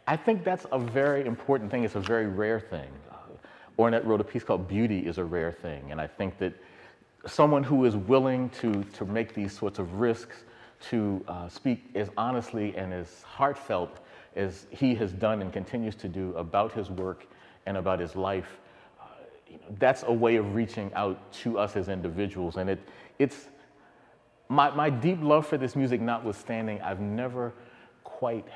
I 0.06 0.16
think 0.16 0.44
that's 0.44 0.68
a 0.72 0.78
very 0.78 1.26
important 1.26 1.72
thing. 1.72 1.84
It's 1.84 1.96
a 1.96 2.00
very 2.00 2.28
rare 2.28 2.60
thing. 2.60 2.92
Ornette 3.80 4.06
wrote 4.06 4.22
a 4.22 4.26
piece 4.26 4.44
called 4.44 4.68
Beauty 4.68 5.00
is 5.00 5.18
a 5.18 5.24
Rare 5.24 5.52
Thing. 5.52 5.92
And 5.92 6.00
I 6.00 6.06
think 6.06 6.38
that 6.38 6.54
someone 7.26 7.64
who 7.64 7.84
is 7.86 7.96
willing 7.96 8.52
to, 8.62 8.84
to 8.84 9.06
make 9.06 9.34
these 9.34 9.58
sorts 9.58 9.80
of 9.80 9.96
risks, 9.96 10.44
to 10.92 11.26
uh, 11.28 11.50
speak 11.50 11.90
as 11.96 12.12
honestly 12.16 12.78
and 12.78 12.94
as 12.94 13.24
heartfelt 13.24 14.02
as 14.36 14.68
he 14.70 14.94
has 14.94 15.12
done 15.14 15.42
and 15.42 15.52
continues 15.52 15.96
to 15.96 16.08
do 16.08 16.32
about 16.36 16.72
his 16.72 16.92
work 16.92 17.26
and 17.70 17.78
about 17.78 18.00
his 18.00 18.16
life, 18.16 18.60
uh, 19.00 19.06
you 19.48 19.58
know, 19.58 19.76
that's 19.78 20.04
a 20.08 20.12
way 20.12 20.38
of 20.38 20.56
reaching 20.56 20.92
out 20.96 21.32
to 21.32 21.60
us 21.60 21.76
as 21.76 21.88
individuals. 21.88 22.58
And 22.58 22.72
it, 22.72 22.80
it's 23.20 23.48
my, 24.50 24.72
my 24.72 24.90
deep 24.90 25.20
love 25.22 25.46
for 25.46 25.58
this 25.58 25.76
music 25.76 26.02
notwithstanding, 26.02 26.82
I've 26.82 27.00
never 27.00 27.54
quite 28.04 28.48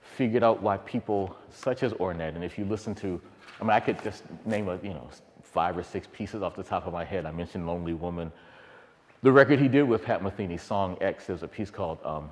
figured 0.00 0.44
out 0.44 0.62
why 0.62 0.76
people 0.78 1.36
such 1.50 1.82
as 1.82 1.92
Ornette, 1.94 2.36
and 2.36 2.44
if 2.44 2.56
you 2.56 2.64
listen 2.64 2.94
to, 2.94 3.20
I 3.60 3.64
mean, 3.64 3.70
I 3.70 3.80
could 3.80 4.00
just 4.04 4.22
name 4.46 4.68
a, 4.68 4.76
you 4.76 4.90
know, 4.90 5.10
five 5.42 5.76
or 5.76 5.82
six 5.82 6.06
pieces 6.12 6.40
off 6.40 6.54
the 6.54 6.62
top 6.62 6.86
of 6.86 6.92
my 6.92 7.04
head. 7.04 7.26
I 7.26 7.32
mentioned 7.32 7.66
Lonely 7.66 7.94
Woman. 7.94 8.30
The 9.22 9.32
record 9.32 9.58
he 9.58 9.66
did 9.66 9.82
with 9.82 10.04
Pat 10.04 10.22
Metheny, 10.22 10.60
Song 10.60 10.96
X, 11.00 11.26
there's 11.26 11.42
a 11.42 11.48
piece 11.48 11.70
called 11.70 11.98
um, 12.04 12.30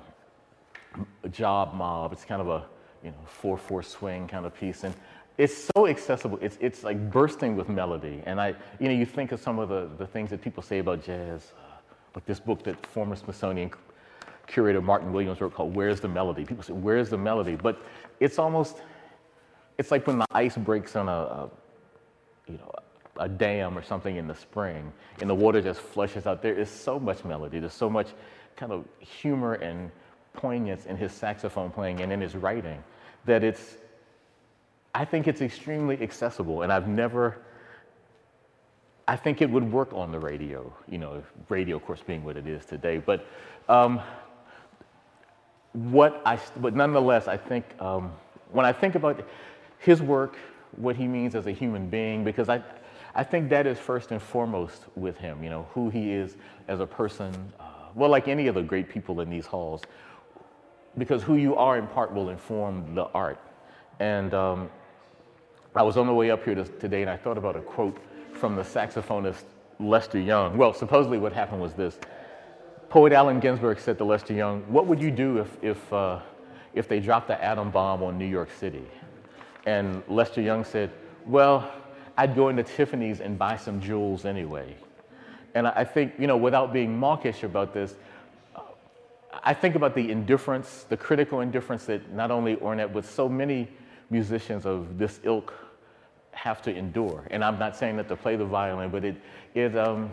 Job 1.31 1.73
Mob. 1.73 2.13
It's 2.13 2.23
kind 2.23 2.41
of 2.41 2.47
a 2.47 2.65
you 3.03 3.11
know 3.11 3.17
four 3.25 3.57
four 3.57 3.83
swing 3.83 4.27
kind 4.27 4.45
of 4.45 4.55
piece, 4.55 4.85
and 4.85 4.95
it's 5.37 5.69
so 5.75 5.87
accessible. 5.87 6.39
It's, 6.41 6.57
it's 6.59 6.83
like 6.83 7.11
bursting 7.11 7.55
with 7.55 7.69
melody. 7.69 8.23
And 8.25 8.41
I, 8.41 8.55
you 8.79 8.87
know, 8.87 8.93
you 8.93 9.05
think 9.05 9.31
of 9.31 9.39
some 9.39 9.59
of 9.59 9.69
the, 9.69 9.89
the 9.97 10.07
things 10.07 10.31
that 10.31 10.41
people 10.41 10.63
say 10.63 10.79
about 10.79 11.03
jazz, 11.03 11.53
uh, 11.57 11.71
like 12.15 12.25
this 12.25 12.39
book 12.39 12.63
that 12.63 12.83
former 12.87 13.15
Smithsonian 13.15 13.71
curator 14.47 14.81
Martin 14.81 15.13
Williams 15.13 15.39
wrote 15.39 15.53
called 15.53 15.75
Where's 15.75 15.99
the 15.99 16.07
Melody? 16.07 16.43
People 16.43 16.63
say, 16.63 16.73
Where's 16.73 17.09
the 17.09 17.17
melody? 17.17 17.55
But 17.55 17.79
it's 18.19 18.39
almost, 18.39 18.81
it's 19.77 19.91
like 19.91 20.07
when 20.07 20.19
the 20.19 20.25
ice 20.31 20.57
breaks 20.57 20.95
on 20.95 21.07
a, 21.07 21.11
a 21.11 21.49
you 22.47 22.57
know, 22.57 22.71
a 23.19 23.27
dam 23.27 23.77
or 23.77 23.83
something 23.83 24.15
in 24.15 24.27
the 24.27 24.35
spring 24.35 24.91
and 25.21 25.29
the 25.29 25.35
water 25.35 25.61
just 25.61 25.81
flushes 25.81 26.25
out. 26.25 26.41
There 26.41 26.57
is 26.57 26.69
so 26.69 26.99
much 26.99 27.23
melody. 27.25 27.59
There's 27.59 27.73
so 27.73 27.89
much 27.89 28.09
kind 28.55 28.71
of 28.71 28.85
humor 28.99 29.53
and 29.55 29.91
poignance 30.33 30.85
in 30.85 30.95
his 30.95 31.11
saxophone 31.11 31.69
playing 31.71 32.01
and 32.01 32.11
in 32.11 32.21
his 32.21 32.35
writing 32.35 32.83
that 33.25 33.43
it's, 33.43 33.77
I 34.97 35.05
think 35.05 35.27
it's 35.27 35.41
extremely 35.41 36.01
accessible. 36.01 36.63
And 36.63 36.73
I've 36.73 36.87
never, 36.87 37.37
I 39.07 39.15
think 39.15 39.43
it 39.43 39.49
would 39.49 39.71
work 39.71 39.93
on 39.93 40.11
the 40.11 40.17
radio, 40.17 40.73
you 40.89 40.97
know, 40.97 41.23
radio, 41.49 41.75
of 41.75 41.85
course, 41.85 42.01
being 42.01 42.23
what 42.23 42.35
it 42.35 42.47
is 42.47 42.65
today. 42.65 42.97
But 42.97 43.27
um, 43.69 44.01
what 45.73 46.19
I, 46.25 46.39
but 46.55 46.75
nonetheless, 46.75 47.27
I 47.27 47.37
think 47.37 47.79
um, 47.79 48.11
when 48.51 48.65
I 48.65 48.73
think 48.73 48.95
about 48.95 49.23
his 49.77 50.01
work, 50.01 50.35
what 50.77 50.95
he 50.95 51.07
means 51.07 51.35
as 51.35 51.45
a 51.45 51.51
human 51.51 51.89
being, 51.89 52.23
because 52.23 52.49
I, 52.49 52.63
I 53.13 53.23
think 53.23 53.49
that 53.49 53.67
is 53.67 53.77
first 53.77 54.09
and 54.09 54.19
foremost 54.19 54.81
with 54.95 55.17
him, 55.17 55.43
you 55.43 55.51
know, 55.51 55.67
who 55.75 55.91
he 55.91 56.11
is 56.11 56.37
as 56.67 56.79
a 56.79 56.87
person. 56.87 57.53
Uh, 57.59 57.65
well, 57.93 58.09
like 58.09 58.27
any 58.27 58.47
of 58.47 58.55
the 58.55 58.63
great 58.63 58.89
people 58.89 59.21
in 59.21 59.29
these 59.29 59.45
halls, 59.45 59.83
because 60.97 61.21
who 61.21 61.35
you 61.35 61.55
are 61.55 61.77
in 61.77 61.85
part 61.85 62.11
will 62.15 62.29
inform 62.29 62.95
the 62.95 63.05
art. 63.13 63.39
And 63.99 64.33
um, 64.33 64.69
I 65.77 65.83
was 65.83 65.95
on 65.95 66.07
the 66.07 66.13
way 66.13 66.31
up 66.31 66.43
here 66.43 66.55
to, 66.55 66.63
today 66.63 67.01
and 67.01 67.09
I 67.09 67.17
thought 67.17 67.37
about 67.37 67.55
a 67.55 67.61
quote 67.61 67.99
from 68.33 68.55
the 68.55 68.63
saxophonist 68.63 69.43
Lester 69.79 70.19
Young. 70.19 70.57
Well, 70.57 70.73
supposedly 70.73 71.19
what 71.19 71.33
happened 71.33 71.61
was 71.61 71.73
this. 71.73 71.99
Poet 72.89 73.13
Allen 73.13 73.39
Ginsberg 73.39 73.79
said 73.79 73.99
to 73.99 74.03
Lester 74.03 74.33
Young, 74.33 74.61
what 74.63 74.87
would 74.87 74.99
you 74.99 75.11
do 75.11 75.37
if, 75.37 75.63
if, 75.63 75.93
uh, 75.93 76.19
if 76.73 76.87
they 76.87 76.99
dropped 76.99 77.27
the 77.27 77.43
atom 77.43 77.69
bomb 77.69 78.01
on 78.01 78.17
New 78.17 78.25
York 78.25 78.49
City? 78.59 78.85
And 79.67 80.01
Lester 80.07 80.41
Young 80.41 80.63
said, 80.63 80.89
well, 81.27 81.71
I'd 82.17 82.33
go 82.33 82.49
into 82.49 82.63
Tiffany's 82.63 83.21
and 83.21 83.37
buy 83.37 83.55
some 83.55 83.79
jewels 83.79 84.25
anyway. 84.25 84.75
And 85.53 85.67
I 85.67 85.83
think, 85.83 86.13
you 86.17 86.25
know, 86.25 86.37
without 86.37 86.73
being 86.73 86.97
mawkish 86.97 87.43
about 87.43 87.75
this, 87.75 87.93
I 89.43 89.53
think 89.53 89.75
about 89.75 89.93
the 89.93 90.09
indifference, 90.09 90.87
the 90.89 90.97
critical 90.97 91.41
indifference 91.41 91.85
that 91.85 92.11
not 92.13 92.31
only 92.31 92.55
Ornette, 92.55 92.93
but 92.93 93.05
so 93.05 93.29
many 93.29 93.67
musicians 94.09 94.65
of 94.65 94.97
this 94.97 95.19
ilk 95.23 95.53
have 96.37 96.61
to 96.61 96.75
endure. 96.75 97.23
And 97.31 97.43
I'm 97.43 97.59
not 97.59 97.75
saying 97.75 97.97
that 97.97 98.07
to 98.09 98.15
play 98.15 98.35
the 98.35 98.45
violin, 98.45 98.89
but 98.89 99.03
it, 99.03 99.15
it, 99.53 99.77
um, 99.77 100.11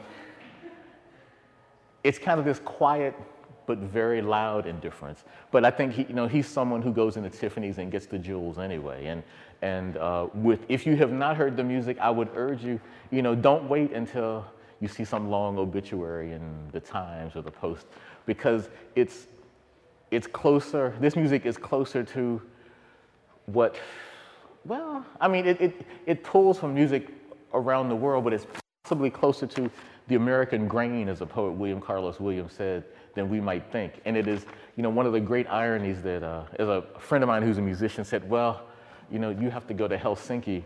it's 2.02 2.18
kind 2.18 2.38
of 2.40 2.44
this 2.44 2.58
quiet 2.60 3.14
but 3.66 3.78
very 3.78 4.20
loud 4.20 4.66
indifference. 4.66 5.24
But 5.50 5.64
I 5.64 5.70
think 5.70 5.92
he, 5.92 6.04
you 6.04 6.14
know, 6.14 6.26
he's 6.26 6.46
someone 6.46 6.82
who 6.82 6.92
goes 6.92 7.16
into 7.16 7.30
Tiffany's 7.30 7.78
and 7.78 7.90
gets 7.90 8.06
the 8.06 8.18
jewels 8.18 8.58
anyway. 8.58 9.06
And, 9.06 9.22
and 9.62 9.96
uh, 9.96 10.28
with, 10.34 10.60
if 10.68 10.86
you 10.86 10.96
have 10.96 11.12
not 11.12 11.36
heard 11.36 11.56
the 11.56 11.64
music, 11.64 11.98
I 11.98 12.10
would 12.10 12.28
urge 12.34 12.62
you, 12.62 12.80
you 13.10 13.22
know, 13.22 13.34
don't 13.34 13.68
wait 13.68 13.92
until 13.92 14.44
you 14.80 14.88
see 14.88 15.04
some 15.04 15.30
long 15.30 15.58
obituary 15.58 16.32
in 16.32 16.42
the 16.72 16.80
Times 16.80 17.36
or 17.36 17.42
the 17.42 17.50
Post, 17.50 17.86
because 18.26 18.68
it's, 18.96 19.28
it's 20.10 20.26
closer, 20.26 20.94
this 21.00 21.16
music 21.16 21.46
is 21.46 21.56
closer 21.56 22.02
to 22.02 22.42
what, 23.46 23.76
well, 24.64 25.04
I 25.20 25.28
mean, 25.28 25.46
it, 25.46 25.60
it, 25.60 25.86
it 26.06 26.24
pulls 26.24 26.58
from 26.58 26.74
music 26.74 27.08
around 27.52 27.88
the 27.88 27.96
world, 27.96 28.24
but 28.24 28.32
it's 28.32 28.46
possibly 28.82 29.10
closer 29.10 29.46
to 29.46 29.70
the 30.08 30.14
American 30.16 30.68
grain, 30.68 31.08
as 31.08 31.20
a 31.20 31.26
poet 31.26 31.52
William 31.52 31.80
Carlos 31.80 32.20
Williams 32.20 32.52
said, 32.52 32.84
than 33.14 33.28
we 33.28 33.40
might 33.40 33.70
think. 33.70 34.00
And 34.04 34.16
it 34.16 34.26
is, 34.26 34.44
you 34.76 34.82
know, 34.82 34.90
one 34.90 35.06
of 35.06 35.12
the 35.12 35.20
great 35.20 35.46
ironies 35.48 36.02
that, 36.02 36.22
uh, 36.22 36.44
as 36.58 36.68
a 36.68 36.84
friend 36.98 37.22
of 37.22 37.28
mine 37.28 37.42
who's 37.42 37.58
a 37.58 37.62
musician 37.62 38.04
said, 38.04 38.28
well, 38.28 38.66
you 39.10 39.18
know, 39.18 39.30
you 39.30 39.50
have 39.50 39.66
to 39.68 39.74
go 39.74 39.88
to 39.88 39.96
Helsinki 39.96 40.62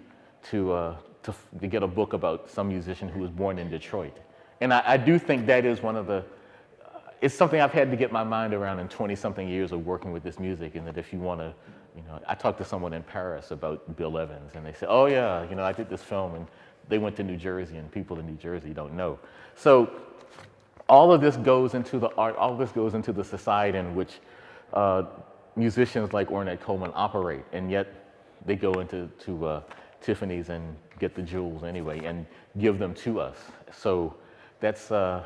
to, 0.51 0.73
uh, 0.73 0.97
to, 1.23 1.35
to 1.61 1.67
get 1.67 1.83
a 1.83 1.87
book 1.87 2.13
about 2.13 2.51
some 2.51 2.69
musician 2.69 3.09
who 3.09 3.21
was 3.21 3.31
born 3.31 3.59
in 3.59 3.71
Detroit. 3.71 4.17
And 4.61 4.73
I, 4.73 4.83
I 4.87 4.97
do 4.97 5.19
think 5.19 5.47
that 5.47 5.65
is 5.65 5.83
one 5.83 5.97
of 5.97 6.07
the, 6.07 6.25
uh, 6.85 6.99
it's 7.21 7.35
something 7.35 7.61
I've 7.61 7.73
had 7.73 7.91
to 7.91 7.97
get 7.97 8.11
my 8.11 8.25
mind 8.25 8.55
around 8.55 8.81
in 8.81 8.89
20 8.89 9.15
something 9.15 9.49
years 9.49 9.73
of 9.73 9.87
working 9.87 10.13
with 10.13 10.23
this 10.23 10.39
music. 10.39 10.75
And 10.75 10.87
that 10.87 10.99
if 10.99 11.13
you 11.13 11.21
want 11.21 11.41
to, 11.41 11.55
you 11.99 12.05
know, 12.05 12.21
I 12.29 12.35
talked 12.35 12.59
to 12.59 12.65
someone 12.65 12.93
in 12.93 13.03
Paris 13.03 13.51
about 13.51 13.97
Bill 13.97 14.19
Evans 14.19 14.53
and 14.55 14.65
they 14.65 14.73
said, 14.73 14.87
oh 14.89 15.07
yeah, 15.07 15.49
you 15.49 15.57
know, 15.57 15.65
I 15.65 15.73
did 15.73 15.89
this 15.91 16.03
film 16.03 16.37
and 16.37 16.47
they 16.89 16.99
went 16.99 17.17
to 17.17 17.25
New 17.25 17.37
Jersey 17.37 17.77
and 17.77 17.91
people 17.91 18.21
in 18.21 18.27
New 18.27 18.37
Jersey 18.37 18.73
don't 18.73 18.95
know. 18.95 19.19
So 19.57 19.91
all 20.89 21.13
of 21.13 21.21
this 21.21 21.37
goes 21.37 21.75
into 21.75 21.99
the 21.99 22.11
art, 22.15 22.37
all 22.37 22.53
of 22.53 22.59
this 22.59 22.71
goes 22.71 22.95
into 22.95 23.13
the 23.13 23.25
society 23.25 23.79
in 23.79 23.97
which 23.97 24.21
uh, 24.73 25.03
musicians 25.57 26.13
like 26.13 26.29
Ornette 26.29 26.61
Coleman 26.61 26.93
operate, 26.95 27.45
and 27.53 27.69
yet 27.69 27.89
they 28.47 28.55
go 28.55 28.75
into 28.75 29.11
to, 29.25 29.47
uh, 29.47 29.63
Tiffany's 30.01 30.49
and 30.51 30.77
get 31.01 31.17
the 31.17 31.23
jewels 31.23 31.65
anyway 31.65 32.05
and 32.05 32.25
give 32.59 32.79
them 32.79 32.95
to 32.95 33.21
us. 33.21 33.37
So 33.73 34.15
that's, 34.61 34.93
uh, 34.93 35.25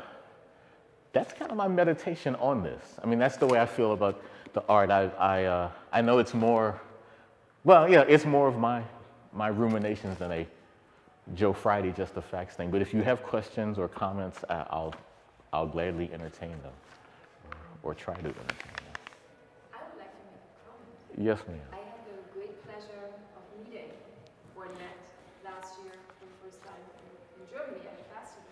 that's 1.11 1.33
kind 1.33 1.51
of 1.51 1.57
my 1.57 1.67
meditation 1.67 2.35
on 2.37 2.63
this. 2.63 2.83
I 3.03 3.05
mean, 3.05 3.19
that's 3.19 3.37
the 3.37 3.45
way 3.45 3.59
I 3.59 3.67
feel 3.67 3.93
about 3.93 4.19
the 4.53 4.63
art. 4.67 4.91
I, 4.91 5.09
I, 5.19 5.43
uh, 5.45 5.71
I 5.91 6.01
know 6.01 6.19
it's 6.19 6.33
more, 6.33 6.79
well, 7.63 7.89
yeah, 7.89 8.05
it's 8.07 8.25
more 8.25 8.47
of 8.47 8.57
my, 8.57 8.83
my 9.33 9.47
ruminations 9.47 10.17
than 10.19 10.31
a 10.31 10.47
Joe 11.35 11.53
Friday 11.53 11.91
just 11.91 12.15
the 12.15 12.21
facts 12.21 12.55
thing. 12.55 12.69
But 12.69 12.81
if 12.81 12.93
you 12.93 13.01
have 13.01 13.23
questions 13.23 13.79
or 13.79 13.87
comments, 13.87 14.43
I'll 14.49 14.93
I'll 15.53 15.69
gladly 15.69 16.09
entertain 16.11 16.57
them 16.65 16.73
or, 17.83 17.91
or 17.91 17.93
try 17.93 18.17
to 18.17 18.25
entertain 18.25 18.73
them. 18.81 18.97
I 19.69 19.85
would 19.85 20.01
like 20.01 20.09
to 20.09 20.23
make 20.25 20.41
a 20.41 20.57
comment. 20.65 20.89
Yes, 21.13 21.39
ma'am. 21.45 21.61
I 21.69 21.85
had 21.93 22.01
the 22.09 22.17
great 22.33 22.57
pleasure 22.65 23.13
of 23.37 23.45
meeting 23.61 23.93
Ornette 24.57 25.05
last 25.45 25.77
year 25.85 25.93
for 25.93 26.25
the 26.25 26.37
first 26.41 26.57
time 26.65 26.81
in, 27.05 27.13
in 27.37 27.45
Germany 27.53 27.85
at 27.85 28.01
a 28.01 28.05
festival. 28.09 28.49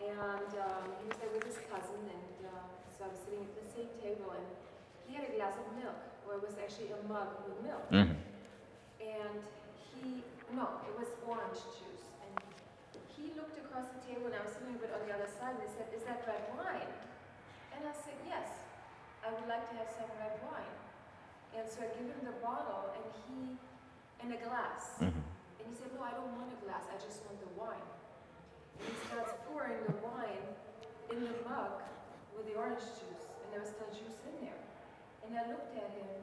And 0.00 0.50
um, 0.56 0.88
he 0.88 1.12
was 1.12 1.20
there 1.20 1.32
with 1.36 1.44
his 1.44 1.60
cousin, 1.68 2.00
and 2.00 2.48
uh, 2.48 2.64
so 2.96 3.04
I 3.04 3.12
was 3.12 3.20
sitting 3.20 3.44
at 3.44 3.52
the 3.60 3.68
same 3.68 3.92
table, 4.00 4.32
and 4.32 4.48
he 5.04 5.20
had 5.20 5.28
a 5.28 5.29
glass 5.40 5.56
of 5.56 5.72
milk, 5.80 5.96
or 6.28 6.36
it 6.36 6.44
was 6.44 6.52
actually 6.60 6.92
a 6.92 7.00
mug 7.08 7.32
with 7.48 7.56
milk. 7.64 7.88
Mm-hmm. 7.88 8.12
And 9.00 9.40
he, 9.72 10.20
no, 10.52 10.84
it 10.84 10.92
was 11.00 11.08
orange 11.24 11.64
juice 11.80 12.04
And 12.20 12.36
he 13.08 13.32
looked 13.32 13.56
across 13.56 13.88
the 13.88 14.04
table 14.04 14.28
and 14.28 14.36
I 14.36 14.44
was 14.44 14.52
sitting 14.52 14.76
a 14.76 14.80
bit 14.84 14.92
on 14.92 15.00
the 15.08 15.16
other 15.16 15.32
side 15.32 15.56
and 15.56 15.64
he 15.64 15.72
said, 15.72 15.88
is 15.96 16.04
that 16.04 16.28
red 16.28 16.44
wine? 16.52 16.92
And 17.72 17.88
I 17.88 17.94
said, 17.96 18.20
yes, 18.28 18.52
I 19.24 19.32
would 19.32 19.48
like 19.48 19.64
to 19.72 19.74
have 19.80 19.88
some 19.88 20.12
red 20.20 20.36
wine. 20.44 20.76
And 21.56 21.64
so 21.64 21.80
I 21.80 21.88
give 21.96 22.04
him 22.04 22.20
the 22.28 22.36
bottle 22.44 22.92
and 22.92 23.04
he, 23.24 23.56
and 24.20 24.36
a 24.36 24.40
glass. 24.44 25.00
Mm-hmm. 25.00 25.24
And 25.24 25.64
he 25.64 25.72
said, 25.72 25.88
no, 25.96 26.04
I 26.04 26.12
don't 26.12 26.36
want 26.36 26.52
a 26.52 26.60
glass, 26.68 26.84
I 26.92 27.00
just 27.00 27.24
want 27.24 27.40
the 27.40 27.48
wine. 27.56 27.88
And 28.76 28.92
he 28.92 28.94
starts 29.08 29.32
pouring 29.48 29.80
the 29.88 29.96
wine 30.04 30.44
in 31.08 31.24
the 31.24 31.32
mug 31.48 31.80
with 32.36 32.44
the 32.44 32.60
orange 32.60 32.84
juice, 33.00 33.24
and 33.40 33.48
there 33.52 33.64
was 33.64 33.72
still 33.72 33.88
juice 33.88 34.20
in 34.28 34.36
there. 34.44 34.60
And 35.26 35.36
I 35.36 35.44
looked 35.46 35.76
at 35.76 35.90
him, 35.94 36.16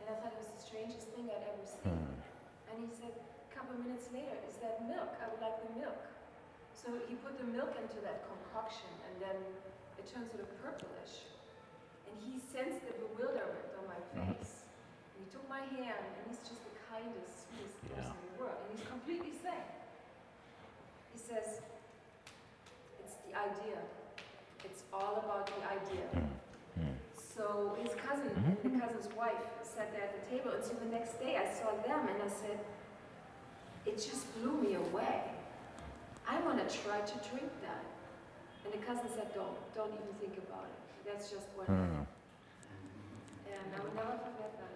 and 0.00 0.06
I 0.08 0.14
thought 0.20 0.32
it 0.32 0.40
was 0.40 0.52
the 0.54 0.62
strangest 0.62 1.08
thing 1.12 1.28
I'd 1.28 1.44
ever 1.44 1.66
seen. 1.66 1.94
Mm. 1.94 2.14
And 2.74 2.76
he 2.84 2.90
said, 2.90 3.14
a 3.14 3.50
couple 3.54 3.78
of 3.78 3.86
minutes 3.86 4.10
later, 4.10 4.34
is 4.48 4.58
that 4.58 4.82
milk? 4.90 5.14
I 5.22 5.30
would 5.30 5.38
like 5.38 5.62
the 5.62 5.72
milk. 5.78 6.02
So 6.74 6.90
he 7.08 7.14
put 7.22 7.38
the 7.38 7.46
milk 7.48 7.72
into 7.78 8.02
that 8.02 8.26
concoction 8.28 8.90
and 9.08 9.14
then 9.22 9.38
it 9.96 10.04
turned 10.04 10.28
sort 10.28 10.42
of 10.42 10.50
purplish. 10.60 11.24
And 12.04 12.12
he 12.20 12.36
sensed 12.36 12.82
the 12.84 12.92
bewilderment 12.98 13.72
on 13.78 13.88
my 13.88 13.96
mm-hmm. 13.96 14.36
face. 14.36 14.68
And 15.14 15.24
he 15.24 15.28
took 15.32 15.46
my 15.48 15.64
hand 15.64 16.02
and 16.02 16.22
he's 16.28 16.42
just 16.44 16.60
the 16.60 16.76
kindest, 16.90 17.48
sweetest 17.48 17.78
yeah. 17.88 18.04
person 18.04 18.18
in 18.20 18.26
the 18.34 18.36
world. 18.42 18.58
And 18.58 18.68
he's 18.74 18.84
completely 18.84 19.32
sane. 19.38 19.70
He 21.14 21.18
says, 21.22 21.62
it's 23.00 23.16
the 23.24 23.32
idea. 23.32 23.80
It's 24.66 24.82
all 24.92 25.24
about 25.24 25.46
the 25.48 25.62
idea. 25.64 26.04
Mm-hmm. 26.10 26.43
So 27.34 27.76
his 27.82 27.92
cousin 27.94 28.30
mm-hmm. 28.30 28.66
and 28.66 28.80
the 28.80 28.86
cousin's 28.86 29.12
wife 29.16 29.32
sat 29.62 29.92
there 29.92 30.02
at 30.02 30.14
the 30.14 30.36
table. 30.36 30.52
And 30.52 30.62
so 30.64 30.72
the 30.74 30.90
next 30.90 31.20
day 31.20 31.36
I 31.36 31.52
saw 31.52 31.70
them 31.86 32.08
and 32.08 32.22
I 32.22 32.28
said, 32.28 32.60
it 33.86 33.96
just 33.96 34.32
blew 34.38 34.52
me 34.60 34.74
away. 34.74 35.22
I 36.28 36.40
want 36.40 36.66
to 36.66 36.78
try 36.78 37.00
to 37.00 37.14
drink 37.28 37.50
that. 37.62 37.84
And 38.64 38.72
the 38.72 38.78
cousin 38.86 39.06
said, 39.14 39.34
don't, 39.34 39.56
don't 39.74 39.88
even 39.92 40.14
think 40.20 40.38
about 40.48 40.64
it. 40.64 41.06
That's 41.06 41.30
just 41.30 41.46
what 41.54 41.66
hmm. 41.66 41.74
And 41.74 42.06
I 43.76 43.80
will 43.80 43.94
never 43.94 44.12
forget 44.12 44.56
that. 44.58 44.70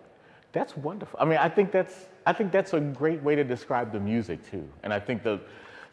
That's 0.52 0.76
wonderful. 0.76 1.18
I 1.20 1.24
mean, 1.24 1.38
I 1.38 1.48
think 1.48 1.70
that's, 1.70 2.06
I 2.26 2.32
think 2.32 2.52
that's 2.52 2.74
a 2.74 2.80
great 2.80 3.22
way 3.22 3.34
to 3.34 3.44
describe 3.44 3.92
the 3.92 4.00
music 4.00 4.50
too. 4.50 4.68
And 4.82 4.92
I 4.92 5.00
think 5.00 5.22
that 5.22 5.40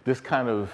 this 0.03 0.19
kind 0.19 0.49
of 0.49 0.73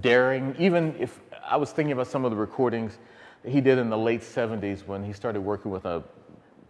daring, 0.00 0.54
even 0.58 0.94
if 0.98 1.20
I 1.44 1.56
was 1.56 1.72
thinking 1.72 1.92
about 1.92 2.06
some 2.06 2.24
of 2.24 2.30
the 2.30 2.36
recordings 2.36 2.98
he 3.46 3.60
did 3.60 3.78
in 3.78 3.90
the 3.90 3.98
late 3.98 4.22
70s 4.22 4.86
when 4.86 5.04
he 5.04 5.12
started 5.12 5.40
working 5.40 5.70
with 5.70 5.84
a 5.84 6.02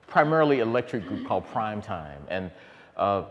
primarily 0.06 0.60
electric 0.60 1.06
group 1.06 1.26
called 1.26 1.46
Prime 1.48 1.80
Time. 1.80 2.22
And 2.28 2.50
uh, 2.96 3.24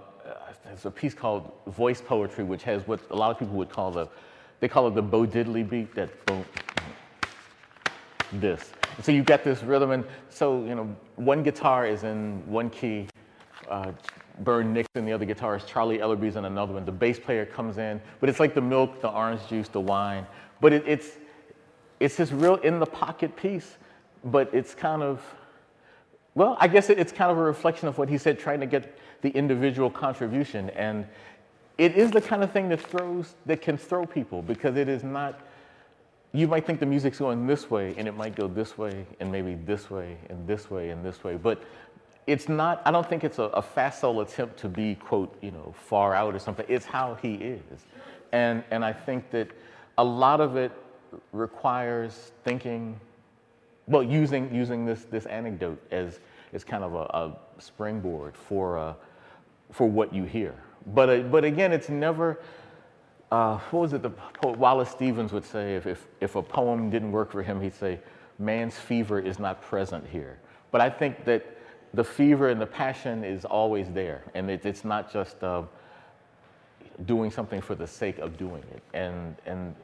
there's 0.66 0.86
a 0.86 0.92
piece 0.92 1.14
called 1.14 1.52
Voice 1.68 2.02
Poetry, 2.02 2.44
which 2.44 2.64
has 2.64 2.88
what 2.88 3.00
a 3.12 3.16
lot 3.16 3.32
of 3.32 3.40
people 3.40 3.56
would 3.56 3.70
call 3.70 3.92
the, 3.92 4.08
they 4.60 4.68
call 4.68 4.88
it 4.88 4.96
the 4.96 5.02
Bo 5.02 5.26
Diddley 5.26 5.68
beat, 5.68 5.94
that 5.96 6.26
boom, 6.26 6.46
this. 8.34 8.72
So 9.02 9.12
you 9.12 9.24
get 9.24 9.44
this 9.44 9.64
rhythm, 9.64 9.92
and 9.92 10.06
so 10.30 10.64
you 10.66 10.76
know, 10.76 10.96
one 11.16 11.44
guitar 11.44 11.86
is 11.86 12.04
in 12.04 12.44
one 12.48 12.70
key, 12.70 13.08
uh, 13.70 13.92
Bernd 14.40 14.74
Nixon, 14.74 15.06
the 15.06 15.14
other 15.14 15.26
guitarist, 15.26 15.68
Charlie 15.68 16.00
Ellerbee's 16.00 16.36
in 16.36 16.46
another 16.46 16.74
one. 16.74 16.86
The 16.86 16.92
bass 16.92 17.20
player 17.20 17.46
comes 17.46 17.78
in, 17.78 18.02
but 18.20 18.30
it's 18.30 18.40
like 18.40 18.54
the 18.54 18.62
milk, 18.62 19.02
the 19.02 19.10
orange 19.10 19.46
juice, 19.48 19.68
the 19.68 19.80
wine. 19.80 20.26
But 20.60 20.74
it, 20.74 20.84
it's, 20.88 21.18
it's 22.04 22.18
this 22.18 22.34
real 22.34 22.56
in 22.56 22.80
the 22.80 22.86
pocket 22.86 23.34
piece, 23.38 23.78
but 24.26 24.54
it's 24.54 24.76
kind 24.76 25.02
of, 25.02 25.24
well, 26.36 26.58
I 26.60 26.68
guess 26.68 26.90
it, 26.90 27.00
it's 27.00 27.14
kind 27.14 27.32
of 27.32 27.38
a 27.38 27.42
reflection 27.42 27.88
of 27.88 27.98
what 27.98 28.10
he 28.10 28.18
said, 28.18 28.38
trying 28.38 28.60
to 28.60 28.66
get 28.66 28.98
the 29.22 29.30
individual 29.30 29.90
contribution. 29.90 30.70
And 30.72 31.08
it 31.78 31.96
is 31.96 32.12
the 32.12 32.20
kind 32.20 32.44
of 32.44 32.52
thing 32.52 32.68
that 32.70 32.82
throws, 32.82 33.36
that 33.46 33.62
can 33.62 33.78
throw 33.78 34.06
people 34.06 34.42
because 34.42 34.76
it 34.76 34.90
is 34.90 35.02
not, 35.02 35.40
you 36.34 36.46
might 36.46 36.66
think 36.66 36.82
the 36.82 36.86
music's 36.86 37.20
going 37.20 37.48
this 37.48 37.72
way 37.72 37.96
and 37.98 38.06
it 38.06 38.18
might 38.18 38.36
go 38.36 38.50
this 38.50 38.78
way 38.78 39.06
and 39.22 39.32
maybe 39.32 39.56
this 39.56 39.90
way 39.90 40.18
and 40.30 40.46
this 40.46 40.70
way 40.70 40.90
and 40.90 41.06
this 41.06 41.24
way. 41.24 41.38
But 41.38 41.64
it's 42.28 42.50
not, 42.50 42.82
I 42.84 42.92
don't 42.92 43.08
think 43.08 43.24
it's 43.24 43.40
a, 43.40 43.44
a 43.44 43.62
facile 43.62 44.20
attempt 44.20 44.60
to 44.60 44.68
be, 44.68 44.96
quote, 44.96 45.38
you 45.42 45.52
know, 45.52 45.74
far 45.86 46.14
out 46.16 46.36
or 46.36 46.40
something. 46.40 46.66
It's 46.68 46.86
how 46.86 47.16
he 47.22 47.36
is. 47.36 47.86
And, 48.34 48.62
and 48.72 48.84
I 48.84 48.92
think 48.92 49.32
that 49.32 49.48
a 49.98 50.04
lot 50.04 50.42
of 50.42 50.58
it 50.58 50.74
requires 51.32 52.32
thinking, 52.44 53.00
well, 53.88 54.04
using, 54.04 54.54
using 54.54 54.86
this, 54.86 55.06
this 55.06 55.26
anecdote 55.26 55.82
as, 55.92 56.20
as 56.54 56.64
kind 56.64 56.84
of 56.84 56.94
a, 56.94 57.04
a 57.18 57.38
springboard 57.60 58.36
for, 58.36 58.78
uh, 58.78 58.94
for 59.72 59.88
what 59.88 60.14
you 60.14 60.24
hear. 60.24 60.56
But, 60.94 61.10
uh, 61.10 61.18
but 61.24 61.44
again, 61.44 61.72
it's 61.72 61.90
never, 61.90 62.40
uh, 63.32 63.58
what 63.72 63.80
was 63.82 63.94
it 63.94 64.02
the 64.02 64.10
poet 64.10 64.58
Wallace 64.58 64.90
Stevens 64.90 65.32
would 65.32 65.46
say, 65.46 65.76
if, 65.76 65.88
if, 65.88 66.08
if 66.22 66.36
a 66.36 66.42
poem 66.42 66.90
didn't 66.90 67.12
work 67.12 67.32
for 67.32 67.44
him, 67.44 67.62
he'd 67.62 67.74
say, 67.74 68.00
man's 68.40 68.76
fever 68.76 69.20
is 69.20 69.40
not 69.40 69.62
present 69.62 70.06
here. 70.08 70.40
But 70.72 70.82
I 70.82 70.90
think 70.90 71.26
that 71.26 71.46
the 71.94 72.04
fever 72.04 72.50
and 72.50 72.60
the 72.60 72.66
passion 72.66 73.24
is 73.24 73.46
always 73.46 73.90
there. 73.92 74.24
And 74.34 74.50
it, 74.50 74.66
it's 74.66 74.84
not 74.84 75.12
just 75.14 75.44
uh, 75.44 75.64
doing 77.06 77.32
something 77.32 77.62
for 77.62 77.76
the 77.76 77.88
sake 77.88 78.18
of 78.20 78.38
doing 78.38 78.64
it. 78.74 78.82
And, 78.94 79.36
and 79.46 79.76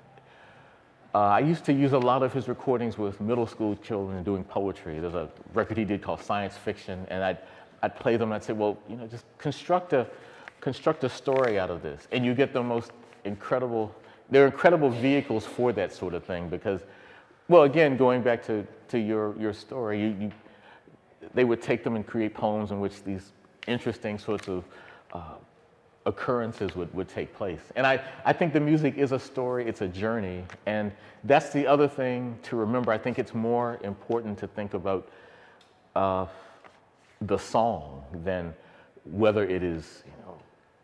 uh, 1.16 1.18
I 1.18 1.40
used 1.40 1.66
to 1.66 1.74
use 1.74 1.94
a 1.94 2.00
lot 2.00 2.22
of 2.22 2.34
his 2.34 2.48
recordings 2.48 2.98
with 2.98 3.20
middle 3.20 3.48
school 3.48 3.76
children 3.78 4.24
doing 4.24 4.44
poetry. 4.44 5.00
There's 5.00 5.16
a 5.16 5.30
record 5.54 5.78
he 5.78 5.86
did 5.86 6.02
called 6.02 6.22
Science 6.22 6.56
Fiction, 6.56 7.06
and 7.10 7.24
I'd, 7.24 7.40
I'd 7.82 7.96
play 7.96 8.16
them 8.16 8.30
and 8.30 8.36
I'd 8.36 8.44
say, 8.44 8.54
well, 8.54 8.78
you 8.88 8.96
know, 8.96 9.08
just 9.08 9.26
construct 9.38 9.94
a, 9.94 10.06
construct 10.62 11.04
a 11.04 11.10
story 11.10 11.58
out 11.58 11.72
of 11.72 11.82
this. 11.82 12.08
And 12.12 12.24
you 12.24 12.36
get 12.36 12.54
the 12.54 12.62
most 12.62 12.92
incredible, 13.24 13.94
they're 14.30 14.46
incredible 14.46 14.90
vehicles 14.90 15.46
for 15.46 15.74
that 15.74 15.92
sort 15.94 16.14
of 16.14 16.24
thing 16.24 16.48
because, 16.48 16.82
well, 17.48 17.64
again, 17.64 17.98
going 17.98 18.22
back 18.22 18.46
to, 18.46 18.68
to 18.90 19.00
your, 19.00 19.36
your 19.40 19.54
story, 19.54 20.02
you, 20.02 20.16
you 20.20 20.32
they 21.34 21.44
would 21.44 21.62
take 21.62 21.84
them 21.84 21.96
and 21.96 22.06
create 22.06 22.34
poems 22.34 22.72
in 22.72 22.80
which 22.80 23.04
these 23.04 23.34
interesting 23.68 24.18
sorts 24.18 24.48
of 24.48 24.64
uh, 25.14 25.36
occurrences 26.06 26.76
would, 26.76 26.94
would 26.94 27.08
take 27.08 27.34
place. 27.34 27.62
And 27.76 27.86
I, 27.86 28.02
I 28.26 28.34
think 28.34 28.54
the 28.54 28.60
music 28.60 28.98
is 28.98 29.12
a 29.12 29.20
story, 29.20 29.68
it's 29.68 29.82
a 29.82 29.88
journey. 29.88 30.44
And 30.66 30.92
that's 31.24 31.50
the 31.52 31.68
other 31.68 31.88
thing 31.88 32.38
to 32.44 32.56
remember. 32.56 32.92
I 32.92 32.98
think 32.98 33.20
it's 33.20 33.34
more 33.34 33.80
important 33.84 34.38
to 34.40 34.48
think 34.48 34.74
about 34.74 35.10
uh, 35.96 36.26
the 37.22 37.38
song 37.38 38.04
than 38.24 38.54
whether 39.06 39.48
it 39.48 39.64
is, 39.64 40.04
you 40.06 40.14
know, 40.26 40.38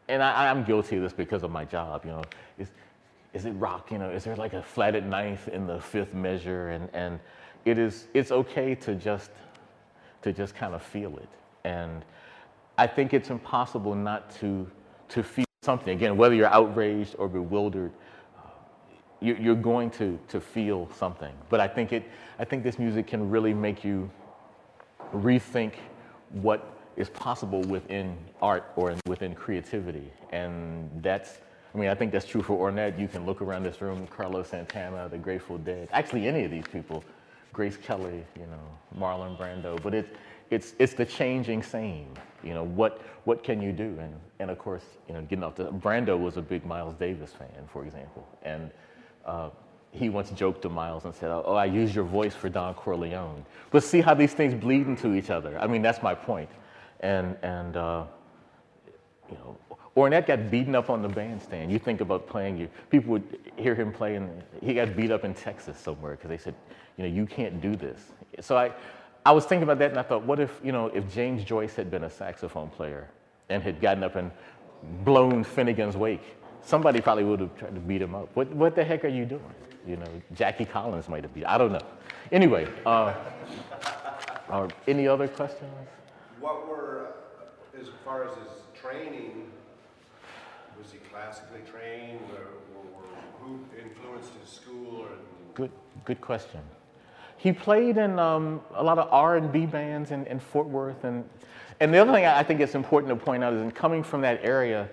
and 0.08 0.22
I, 0.22 0.50
I'm 0.50 0.64
guilty 0.64 0.98
of 0.98 1.04
this 1.04 1.14
because 1.14 1.44
of 1.44 1.52
my 1.52 1.66
job, 1.66 2.06
you 2.06 2.12
know, 2.12 2.24
is, 2.60 2.70
is 3.34 3.46
it 3.46 3.52
rock, 3.52 3.92
you 3.92 3.98
know, 3.98 4.10
is 4.10 4.24
there 4.24 4.36
like 4.36 4.54
a 4.54 4.62
flatted 4.62 5.06
ninth 5.06 5.48
in 5.48 5.66
the 5.66 5.80
fifth 5.80 6.14
measure? 6.14 6.70
And, 6.70 6.90
and 6.94 7.20
it 7.64 7.78
is, 7.78 8.08
it's 8.14 8.32
okay 8.32 8.76
to 8.76 8.96
just 8.96 9.32
to 10.26 10.34
just 10.34 10.56
kind 10.56 10.74
of 10.74 10.82
feel 10.82 11.16
it. 11.18 11.30
And 11.64 12.04
I 12.80 12.88
think 12.88 13.14
it's 13.14 13.30
impossible 13.30 13.94
not 13.94 14.32
to, 14.38 14.68
to 15.10 15.24
feel 15.24 15.46
something. 15.62 15.96
Again, 15.96 16.18
whether 16.18 16.36
you're 16.36 16.54
outraged 16.54 17.16
or 17.18 17.28
bewildered, 17.28 17.92
uh, 18.38 18.42
you, 19.20 19.36
you're 19.40 19.56
going 19.56 19.90
to, 19.92 20.20
to 20.30 20.40
feel 20.40 20.90
something. 20.96 21.34
But 21.50 21.60
I 21.60 21.68
think, 21.68 21.94
it, 21.94 22.04
I 22.40 22.46
think 22.46 22.64
this 22.64 22.80
music 22.80 23.08
can 23.08 23.30
really 23.30 23.54
make 23.54 23.84
you 23.84 24.10
rethink 25.14 25.74
what 26.32 26.72
is 26.98 27.10
possible 27.10 27.62
within 27.62 28.18
art 28.42 28.72
or 28.76 28.96
within 29.08 29.36
creativity. 29.36 30.12
And 30.32 30.90
that's, 31.02 31.40
I 31.74 31.78
mean, 31.78 31.90
I 31.90 31.96
think 31.96 32.12
that's 32.12 32.26
true 32.26 32.42
for 32.42 32.72
Ornette. 32.72 32.98
You 33.00 33.08
can 33.08 33.26
look 33.26 33.42
around 33.42 33.64
this 33.64 33.82
room, 33.82 34.08
Carlos 34.08 34.50
Santana, 34.50 35.10
the 35.10 35.18
Grateful 35.18 35.58
Dead, 35.58 35.90
actually 35.92 36.28
any 36.28 36.46
of 36.46 36.52
these 36.52 36.68
people 36.72 37.04
Grace 37.56 37.78
Kelly, 37.78 38.26
you 38.36 38.48
know, 38.48 39.00
Marlon 39.00 39.38
Brando, 39.38 39.82
but 39.82 39.94
it's, 39.94 40.10
it's, 40.50 40.74
it's 40.80 40.94
the 40.94 41.06
changing 41.06 41.64
scene. 41.64 42.10
You 42.44 42.54
know, 42.54 42.64
what, 42.64 43.02
what 43.24 43.44
can 43.44 43.62
you 43.62 43.72
do? 43.72 43.98
And, 44.00 44.14
and 44.40 44.52
of 44.52 44.60
course, 44.60 44.84
you 45.08 45.14
know, 45.14 45.22
getting 45.22 45.44
off 45.44 45.56
the, 45.56 45.66
Brando 45.66 46.20
was 46.20 46.38
a 46.38 46.42
big 46.42 46.66
Miles 46.66 46.96
Davis 46.96 47.32
fan, 47.32 47.68
for 47.68 47.84
example. 47.84 48.28
And 48.44 48.70
uh, 49.26 49.50
he 49.92 50.10
once 50.10 50.30
joked 50.32 50.62
to 50.64 50.70
Miles 50.70 51.06
and 51.06 51.16
said, 51.16 51.32
oh, 51.32 51.56
I 51.56 51.66
used 51.66 51.96
your 51.96 52.04
voice 52.04 52.36
for 52.36 52.50
Don 52.50 52.74
Corleone. 52.76 53.46
But 53.72 53.84
see 53.84 54.02
how 54.02 54.14
these 54.14 54.34
things 54.34 54.54
bleed 54.54 54.88
into 54.88 55.16
each 55.16 55.30
other. 55.30 55.58
I 55.60 55.68
mean, 55.68 55.82
that's 55.82 56.04
my 56.04 56.14
point. 56.14 56.50
And, 57.00 57.36
and 57.42 57.78
uh, 57.78 58.04
you 59.30 59.38
know, 59.38 59.58
Ornette 59.96 60.28
got 60.28 60.52
beaten 60.52 60.76
up 60.76 60.90
on 60.90 61.02
the 61.02 61.08
bandstand. 61.08 61.72
You 61.72 61.80
think 61.80 62.02
about 62.02 62.28
playing, 62.28 62.58
you 62.58 62.70
people 62.90 63.12
would 63.12 63.40
hear 63.56 63.74
him 63.74 63.94
play, 63.94 64.16
and 64.16 64.44
he 64.62 64.74
got 64.74 64.96
beat 64.96 65.10
up 65.10 65.24
in 65.24 65.34
Texas 65.34 65.80
somewhere 65.80 66.12
because 66.12 66.30
they 66.30 66.38
said, 66.38 66.54
you 66.98 67.04
know, 67.04 67.10
you 67.10 67.26
can't 67.26 67.62
do 67.62 67.76
this. 67.78 68.12
So 68.42 68.58
I, 68.58 68.72
I 69.26 69.32
was 69.32 69.46
thinking 69.46 69.64
about 69.64 69.80
that, 69.80 69.90
and 69.90 70.00
I 70.00 70.04
thought, 70.04 70.24
what 70.24 70.40
if, 70.40 70.60
you 70.64 70.72
know, 70.72 70.88
if 70.88 71.12
James 71.12 71.44
Joyce 71.44 71.76
had 71.76 71.90
been 71.90 72.04
a 72.04 72.10
saxophone 72.10 72.70
player 72.70 73.10
and 73.50 73.64
had 73.64 73.82
gotten 73.82 74.04
up 74.04 74.16
and 74.16 74.32
blown 75.04 75.44
Finnegan's 75.44 75.98
wake, 75.98 76.38
somebody 76.62 77.02
probably 77.02 77.24
would 77.24 77.40
have 77.40 77.56
tried 77.58 77.74
to 77.74 77.82
beat 77.82 78.02
him 78.02 78.14
up. 78.14 78.30
What, 78.36 78.52
what 78.52 78.76
the 78.76 78.84
heck 78.84 79.04
are 79.04 79.10
you 79.10 79.26
doing? 79.26 79.42
You 79.88 79.98
know, 79.98 80.06
Jackie 80.34 80.66
Collins 80.66 81.10
might 81.10 81.24
have 81.24 81.34
beat. 81.34 81.46
I 81.46 81.58
don't 81.58 81.72
know. 81.72 81.82
Anyway, 82.32 82.68
uh, 82.86 83.14
uh, 84.50 84.68
any 84.88 85.08
other 85.08 85.28
questions? 85.28 85.72
What 86.40 86.68
were, 86.68 87.08
as 87.80 87.88
far 88.04 88.26
as 88.26 88.38
his 88.38 88.48
training, 88.80 89.52
was 90.80 90.92
he 90.92 91.00
classically 91.10 91.62
trained, 91.70 92.22
or, 92.32 92.48
or, 92.78 92.84
or 92.96 93.04
who 93.42 93.60
influenced 93.80 94.34
his 94.40 94.50
school? 94.50 95.02
Or... 95.02 95.10
Good, 95.56 95.72
good 96.04 96.22
question. 96.22 96.62
He 97.38 97.52
played 97.52 97.98
in 97.98 98.18
um, 98.18 98.62
a 98.74 98.84
lot 98.84 98.98
of 98.98 99.08
R&B 99.12 99.66
bands 99.66 100.12
in, 100.12 100.26
in, 100.28 100.40
Fort 100.40 100.68
Worth. 100.68 101.04
And, 101.04 101.28
and 101.80 101.94
the 101.94 102.00
other 102.00 102.12
thing 102.12 102.26
I 102.26 102.44
think 102.44 102.60
it's 102.60 102.76
important 102.76 103.10
to 103.10 103.24
point 103.24 103.44
out 103.44 103.54
is 103.54 103.62
in 103.62 103.72
coming 103.72 104.04
from 104.04 104.22
that 104.22 104.40
area, 104.44 104.90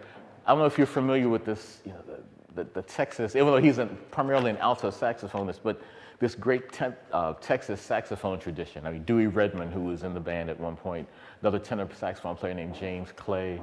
I 0.46 0.50
don't 0.50 0.58
know 0.58 0.66
if 0.66 0.76
you're 0.76 0.86
familiar 0.86 1.28
with 1.28 1.44
this, 1.44 1.80
you 1.84 1.92
know, 1.92 2.02
the, 2.06 2.64
the, 2.64 2.70
the 2.74 2.82
Texas, 2.82 3.36
even 3.36 3.46
though 3.46 3.56
he's 3.56 3.78
a, 3.78 3.86
primarily 4.10 4.50
an 4.50 4.58
alto 4.58 4.90
saxophonist, 4.90 5.60
but 5.62 5.80
this 6.22 6.34
great 6.36 6.72
te- 6.72 6.86
uh, 7.12 7.34
Texas 7.40 7.80
saxophone 7.80 8.38
tradition. 8.38 8.86
I 8.86 8.92
mean, 8.92 9.02
Dewey 9.02 9.26
Redman, 9.26 9.72
who 9.72 9.80
was 9.80 10.04
in 10.04 10.14
the 10.14 10.20
band 10.20 10.50
at 10.50 10.60
one 10.60 10.76
point, 10.76 11.08
another 11.40 11.58
tenor 11.58 11.88
saxophone 11.98 12.36
player 12.36 12.54
named 12.54 12.76
James 12.76 13.10
Clay, 13.16 13.60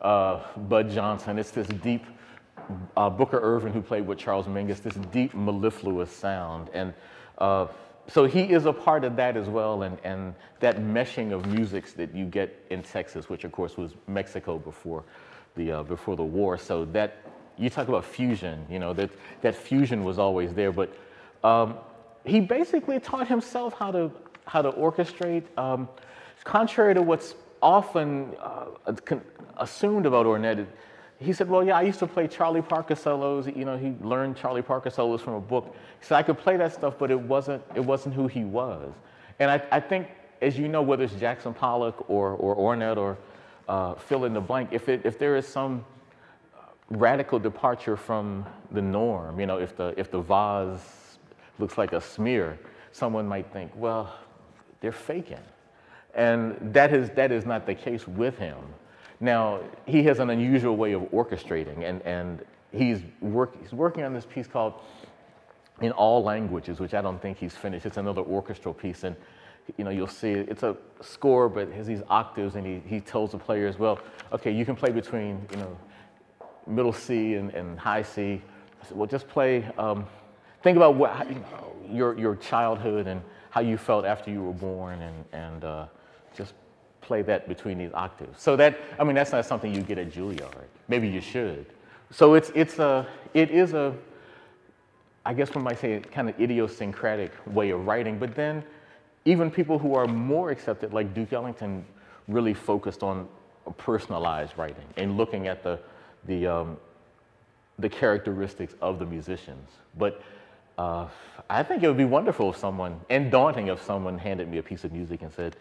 uh, 0.00 0.40
Budd 0.56 0.90
Johnson. 0.90 1.38
It's 1.38 1.52
this 1.52 1.68
deep, 1.68 2.04
uh, 2.96 3.08
Booker 3.08 3.38
Ervin, 3.40 3.72
who 3.72 3.80
played 3.80 4.04
with 4.04 4.18
Charles 4.18 4.46
Mingus, 4.46 4.82
this 4.82 4.94
deep 5.12 5.32
mellifluous 5.32 6.10
sound. 6.10 6.70
And 6.74 6.92
uh, 7.38 7.68
so 8.08 8.24
he 8.24 8.42
is 8.52 8.66
a 8.66 8.72
part 8.72 9.04
of 9.04 9.16
that 9.16 9.36
as 9.36 9.48
well, 9.48 9.82
and, 9.82 9.96
and 10.04 10.34
that 10.60 10.78
meshing 10.78 11.32
of 11.32 11.46
musics 11.46 11.92
that 11.94 12.14
you 12.14 12.24
get 12.24 12.64
in 12.70 12.82
Texas, 12.82 13.28
which 13.28 13.44
of 13.44 13.52
course 13.52 13.76
was 13.76 13.94
Mexico 14.06 14.58
before 14.58 15.04
the, 15.54 15.72
uh, 15.72 15.82
before 15.82 16.16
the 16.16 16.24
war. 16.24 16.58
So 16.58 16.84
that, 16.86 17.18
you 17.56 17.70
talk 17.70 17.88
about 17.88 18.04
fusion, 18.04 18.66
you 18.68 18.78
know, 18.78 18.92
that, 18.94 19.10
that 19.42 19.54
fusion 19.54 20.04
was 20.04 20.18
always 20.18 20.52
there. 20.52 20.72
But 20.72 20.96
um, 21.44 21.76
he 22.24 22.40
basically 22.40 22.98
taught 22.98 23.28
himself 23.28 23.74
how 23.74 23.92
to, 23.92 24.10
how 24.46 24.62
to 24.62 24.72
orchestrate. 24.72 25.44
Um, 25.56 25.88
contrary 26.44 26.94
to 26.94 27.02
what's 27.02 27.34
often 27.60 28.34
uh, 28.40 28.92
assumed 29.58 30.06
about 30.06 30.26
Ornette, 30.26 30.66
he 31.22 31.32
said, 31.32 31.48
well, 31.48 31.64
yeah, 31.64 31.76
I 31.76 31.82
used 31.82 31.98
to 32.00 32.06
play 32.06 32.26
Charlie 32.26 32.62
Parker 32.62 32.94
solos. 32.94 33.46
You 33.46 33.64
know, 33.64 33.76
he 33.76 33.94
learned 34.00 34.36
Charlie 34.36 34.62
Parker 34.62 34.90
solos 34.90 35.20
from 35.20 35.34
a 35.34 35.40
book. 35.40 35.74
He 36.00 36.06
said, 36.06 36.16
I 36.16 36.22
could 36.22 36.38
play 36.38 36.56
that 36.56 36.72
stuff, 36.72 36.94
but 36.98 37.10
it 37.10 37.20
wasn't, 37.20 37.62
it 37.74 37.80
wasn't 37.80 38.14
who 38.14 38.26
he 38.26 38.44
was. 38.44 38.92
And 39.38 39.50
I, 39.50 39.62
I 39.70 39.80
think, 39.80 40.08
as 40.40 40.58
you 40.58 40.68
know, 40.68 40.82
whether 40.82 41.04
it's 41.04 41.14
Jackson 41.14 41.54
Pollock 41.54 42.08
or, 42.08 42.30
or 42.30 42.56
Ornette 42.56 42.96
or 42.96 43.18
uh, 43.68 43.94
fill 43.94 44.24
in 44.24 44.34
the 44.34 44.40
blank, 44.40 44.70
if, 44.72 44.88
it, 44.88 45.02
if 45.04 45.18
there 45.18 45.36
is 45.36 45.46
some 45.46 45.84
radical 46.90 47.38
departure 47.38 47.96
from 47.96 48.44
the 48.70 48.82
norm, 48.82 49.40
you 49.40 49.46
know, 49.46 49.58
if 49.58 49.76
the, 49.76 49.94
if 49.96 50.10
the 50.10 50.20
vase 50.20 51.18
looks 51.58 51.78
like 51.78 51.92
a 51.92 52.00
smear, 52.00 52.58
someone 52.92 53.26
might 53.26 53.50
think, 53.52 53.70
well, 53.74 54.12
they're 54.80 54.92
faking. 54.92 55.38
And 56.14 56.56
that 56.74 56.92
is, 56.92 57.10
that 57.10 57.32
is 57.32 57.46
not 57.46 57.66
the 57.66 57.74
case 57.74 58.06
with 58.06 58.36
him. 58.38 58.58
Now, 59.22 59.60
he 59.86 60.02
has 60.02 60.18
an 60.18 60.30
unusual 60.30 60.76
way 60.76 60.94
of 60.94 61.02
orchestrating, 61.12 61.84
and, 61.84 62.02
and 62.02 62.44
he's, 62.72 63.02
work, 63.20 63.56
he's 63.62 63.72
working 63.72 64.02
on 64.02 64.12
this 64.12 64.26
piece 64.26 64.48
called 64.48 64.74
In 65.80 65.92
All 65.92 66.24
Languages, 66.24 66.80
which 66.80 66.92
I 66.92 67.00
don't 67.00 67.22
think 67.22 67.38
he's 67.38 67.54
finished. 67.54 67.86
It's 67.86 67.98
another 67.98 68.22
orchestral 68.22 68.74
piece, 68.74 69.04
and 69.04 69.14
you 69.78 69.84
know, 69.84 69.90
you'll 69.90 70.08
see 70.08 70.32
it's 70.32 70.64
a 70.64 70.76
score, 71.00 71.48
but 71.48 71.70
has 71.70 71.86
these 71.86 72.02
octaves, 72.08 72.56
and 72.56 72.66
he, 72.66 72.82
he 72.84 72.98
tells 72.98 73.30
the 73.30 73.38
players, 73.38 73.78
well, 73.78 74.00
okay, 74.32 74.50
you 74.50 74.64
can 74.64 74.74
play 74.74 74.90
between, 74.90 75.46
you 75.52 75.56
know, 75.58 75.78
middle 76.66 76.92
C 76.92 77.34
and, 77.34 77.54
and 77.54 77.78
high 77.78 78.02
C. 78.02 78.42
I 78.82 78.86
said, 78.88 78.96
well, 78.96 79.06
just 79.06 79.28
play, 79.28 79.64
um, 79.78 80.04
think 80.64 80.76
about 80.76 80.96
what, 80.96 81.28
you 81.28 81.36
know, 81.36 81.76
your, 81.88 82.18
your 82.18 82.34
childhood 82.34 83.06
and 83.06 83.22
how 83.50 83.60
you 83.60 83.78
felt 83.78 84.04
after 84.04 84.32
you 84.32 84.42
were 84.42 84.52
born, 84.52 85.00
and, 85.00 85.24
and 85.32 85.64
uh, 85.64 85.86
play 87.02 87.22
that 87.22 87.48
between 87.48 87.78
these 87.78 87.90
octaves. 87.92 88.40
So 88.40 88.56
that, 88.56 88.78
I 88.98 89.04
mean, 89.04 89.14
that's 89.14 89.32
not 89.32 89.44
something 89.44 89.74
you 89.74 89.82
get 89.82 89.98
at 89.98 90.10
Juilliard. 90.10 90.66
Maybe 90.88 91.08
you 91.08 91.20
should. 91.20 91.66
So 92.10 92.34
it's, 92.34 92.50
it's 92.54 92.78
a, 92.78 93.06
it 93.34 93.50
is 93.50 93.74
a, 93.74 93.94
I 95.24 95.34
guess 95.34 95.54
one 95.54 95.64
might 95.64 95.78
say, 95.78 96.00
kind 96.00 96.28
of 96.28 96.40
idiosyncratic 96.40 97.32
way 97.46 97.70
of 97.70 97.86
writing. 97.86 98.18
But 98.18 98.34
then, 98.34 98.64
even 99.24 99.50
people 99.50 99.78
who 99.78 99.94
are 99.94 100.06
more 100.06 100.50
accepted, 100.50 100.92
like 100.92 101.14
Duke 101.14 101.32
Ellington, 101.32 101.84
really 102.26 102.54
focused 102.54 103.02
on 103.02 103.28
personalized 103.76 104.58
writing 104.58 104.84
and 104.96 105.16
looking 105.16 105.46
at 105.46 105.62
the, 105.62 105.78
the, 106.24 106.46
um, 106.46 106.76
the 107.78 107.88
characteristics 107.88 108.74
of 108.80 108.98
the 108.98 109.06
musicians. 109.06 109.68
But 109.96 110.22
uh, 110.78 111.06
I 111.48 111.62
think 111.62 111.82
it 111.82 111.88
would 111.88 111.96
be 111.96 112.04
wonderful 112.04 112.50
if 112.50 112.56
someone, 112.56 113.00
and 113.10 113.30
daunting 113.30 113.68
if 113.68 113.82
someone 113.82 114.18
handed 114.18 114.48
me 114.48 114.58
a 114.58 114.62
piece 114.62 114.84
of 114.84 114.92
music 114.92 115.22
and 115.22 115.32
said, 115.32 115.56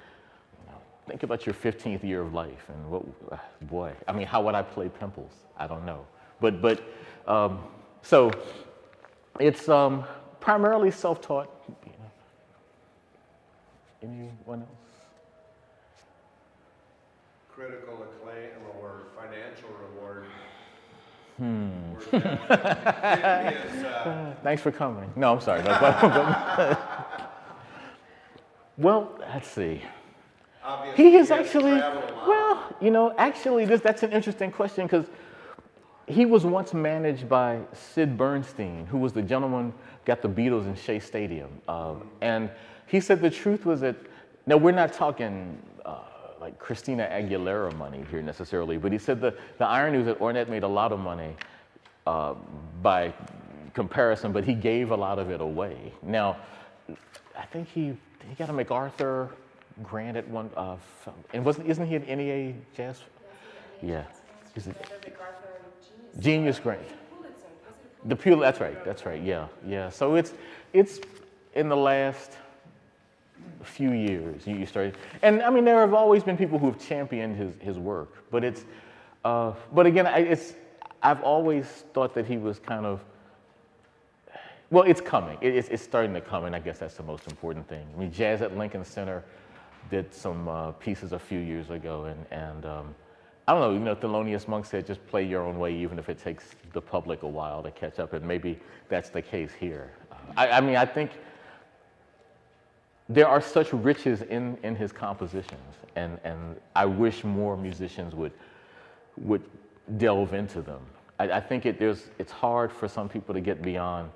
think 1.08 1.24
about 1.24 1.46
your 1.46 1.56
15th 1.56 2.04
year 2.04 2.22
of 2.22 2.34
life 2.34 2.70
and 2.70 2.90
what, 2.90 3.04
boy, 3.68 3.94
I 4.08 4.14
mean, 4.14 4.28
how 4.28 4.42
would 4.44 4.56
I 4.56 4.62
play 4.62 4.90
Pimples? 4.90 5.34
I 5.58 5.68
don't 5.68 5.86
know. 5.86 6.06
But, 6.40 6.62
but 6.62 6.82
um, 7.28 7.60
so 8.02 8.32
it's 9.40 9.70
um, 9.70 10.06
primarily 10.40 10.92
self-taught. 10.92 11.50
Anyone 14.04 14.62
else? 14.62 14.68
Critical 17.54 18.04
acclaim 18.04 18.50
or 18.80 19.04
financial 19.16 19.70
reward. 19.70 20.26
Hmm. 21.38 21.70
Is, 22.02 23.84
uh, 23.84 24.34
Thanks 24.44 24.62
for 24.62 24.72
coming. 24.72 25.12
No, 25.16 25.34
I'm 25.34 25.42
sorry. 25.42 25.62
well, 28.78 29.12
let's 29.20 29.50
see. 29.50 29.82
Obviously, 30.63 31.04
He 31.04 31.15
is 31.17 31.32
actually, 31.32 31.78
traveled 31.78 32.10
a 32.10 32.13
lot. 32.13 32.28
well, 32.28 32.76
you 32.82 32.91
know, 32.91 33.13
actually, 33.17 33.65
this, 33.65 33.82
that's 33.82 34.04
an 34.04 34.12
interesting 34.12 34.52
question 34.52 34.86
because 34.86 35.06
he 36.08 36.26
was 36.26 36.45
once 36.45 36.74
managed 36.74 37.30
by 37.30 37.60
Sid 37.74 38.17
Bernstein, 38.17 38.86
who 38.86 38.97
was 38.97 39.13
the 39.13 39.21
gentleman 39.21 39.74
got 40.06 40.21
the 40.21 40.30
Beatles 40.30 40.65
in 40.65 40.76
Shea 40.76 41.00
Stadium. 41.00 41.50
Uh, 41.67 41.95
and 42.21 42.50
he 42.88 43.00
said 43.00 43.21
the 43.21 43.30
truth 43.30 43.65
was 43.65 43.82
that, 43.82 43.95
now 44.45 44.58
we're 44.58 44.71
not 44.71 44.91
talking 44.91 45.62
uh, 45.86 46.00
like 46.39 46.58
Christina 46.58 47.08
Aguilera 47.12 47.76
money 47.78 48.04
here 48.10 48.21
necessarily, 48.21 48.78
but 48.78 48.91
he 48.91 48.97
said 48.97 49.21
the, 49.21 49.36
the 49.60 49.65
irony 49.65 50.00
was 50.00 50.08
that 50.08 50.19
Ornette 50.19 50.50
made 50.50 50.63
a 50.63 50.67
lot 50.67 50.91
of 50.91 51.00
money 51.00 51.36
uh, 52.08 52.34
by 52.82 53.13
comparison, 53.74 54.32
but 54.32 54.43
he 54.43 54.54
gave 54.54 54.91
a 54.91 54.95
lot 54.95 55.19
of 55.19 55.30
it 55.30 55.39
away. 55.39 55.93
Now, 56.02 56.38
I 57.38 57.45
think 57.52 57.69
he, 57.69 57.95
he 58.28 58.36
got 58.38 58.50
a 58.50 58.54
MacArthur 58.54 59.30
grant 59.84 60.17
at 60.17 60.28
one, 60.30 60.50
uh, 60.56 60.74
f- 60.74 61.13
and 61.34 61.44
wasn't, 61.46 61.67
isn't 61.67 61.86
he 61.86 61.96
an 61.96 62.04
NEA 62.04 62.54
jazz? 62.76 63.02
Yeah. 63.82 64.04
Is 64.56 64.67
it 64.67 64.76
And 64.78 64.86
then 64.89 65.00
MacArthur 65.12 65.48
Genius. 65.82 66.24
Genius 66.24 66.60
Grant? 66.60 66.82
Pulitzer. 67.10 67.30
Was 67.32 67.76
it 68.02 68.06
a 68.06 68.08
The 68.10 68.15
Pulitzer, 68.15 68.41
that's 68.41 68.60
right, 68.60 68.86
that's 68.86 69.06
right, 69.06 69.22
yeah, 69.22 69.48
yeah. 69.65 69.89
So 69.89 70.15
it's, 70.15 70.34
it's 70.74 71.00
in 71.56 71.70
the 71.70 71.78
last 71.78 72.34
few 73.63 73.91
years 73.91 74.46
you 74.48 74.56
you 74.56 74.65
started, 74.65 74.98
and 75.22 75.41
I 75.41 75.50
mean, 75.50 75.65
there 75.65 75.80
have 75.82 75.94
always 75.94 76.24
been 76.24 76.38
people 76.38 76.58
who 76.60 76.65
have 76.67 76.80
championed 76.80 77.36
his, 77.36 77.54
his 77.60 77.78
work, 77.78 78.30
but 78.32 78.44
it's, 78.44 78.65
uh, 79.24 79.54
but 79.74 79.86
again, 79.86 80.08
I, 80.08 80.20
it's, 80.20 80.56
I've 81.04 81.22
always 81.24 81.65
thought 81.94 82.13
that 82.15 82.26
he 82.26 82.38
was 82.38 82.60
kind 82.60 82.86
of, 82.86 83.02
well, 84.70 84.84
it's 84.84 85.02
coming. 85.02 85.38
It, 85.41 85.56
it's, 85.56 85.67
it's 85.70 85.84
starting 85.84 86.13
to 86.13 86.22
come, 86.22 86.46
and 86.46 86.56
I 86.56 86.60
guess 86.60 86.80
that's 86.80 86.96
the 86.96 87.04
most 87.04 87.28
important 87.28 87.67
thing. 87.67 87.86
I 87.96 88.00
mean, 88.00 88.12
Jazz 88.12 88.41
at 88.41 88.58
Lincoln 88.58 88.86
Center 88.86 89.24
did 89.91 90.13
some 90.13 90.47
uh, 90.47 90.71
pieces 90.71 91.12
a 91.12 91.19
few 91.19 91.39
years 91.39 91.69
ago, 91.69 92.06
and, 92.06 92.25
and 92.32 92.65
um, 92.65 92.95
I 93.47 93.54
don't 93.54 93.62
know, 93.62 93.73
you 93.73 93.80
know, 93.80 93.95
Thelonious 93.95 94.47
Monk 94.47 94.65
said 94.65 94.88
just 94.88 95.06
play 95.08 95.23
your 95.23 95.43
own 95.43 95.60
way, 95.60 95.75
even 95.75 95.99
if 95.99 96.10
it 96.10 96.17
takes 96.17 96.45
the 96.73 96.82
public 96.82 97.23
a 97.23 97.27
while 97.27 97.62
to 97.62 97.71
catch 97.71 97.99
up, 97.99 98.13
and 98.13 98.25
maybe 98.25 98.58
that's 98.89 99.10
the 99.10 99.21
case 99.21 99.51
here. 99.60 99.91
Uh, 100.12 100.15
I, 100.38 100.49
I 100.58 100.62
mean, 100.62 100.77
I 100.77 100.86
think 100.86 101.12
there 103.10 103.27
are 103.27 103.41
such 103.41 103.73
riches 103.73 104.21
in, 104.21 104.58
in 104.63 104.75
his 104.75 104.91
compositions, 104.91 105.75
and, 105.95 106.19
and 106.23 106.56
I 106.75 106.86
wish 106.86 107.23
more 107.23 107.58
musicians 107.58 108.15
would, 108.15 108.32
would 109.17 109.43
delve 109.97 110.34
into 110.34 110.62
them. 110.62 110.80
I, 111.19 111.32
I 111.32 111.39
think 111.41 111.65
it, 111.65 111.77
there's, 111.77 112.10
it's 112.17 112.32
hard 112.32 112.71
for 112.71 112.88
some 112.88 113.10
people 113.10 113.34
to 113.36 113.41
get 113.41 113.62
beyond 113.62 114.10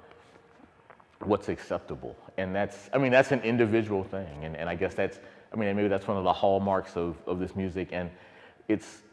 what's 1.19 1.49
acceptable. 1.49 2.15
And 2.37 2.55
that's, 2.55 2.89
I 2.93 2.97
mean, 2.97 3.11
that's 3.11 3.31
an 3.31 3.41
individual 3.41 4.03
thing. 4.03 4.43
And, 4.43 4.55
and 4.55 4.69
I 4.69 4.75
guess 4.75 4.93
that's, 4.93 5.19
I 5.55 5.57
mean, 5.57 5.73
maybe 5.75 5.87
that's 5.87 6.07
one 6.07 6.17
of 6.17 6.25
the 6.25 6.33
hallmarks 6.33 6.97
of, 6.97 7.15
of 7.25 7.39
this 7.39 7.55
music. 7.55 7.89
And 7.93 8.11
it's 8.67 9.03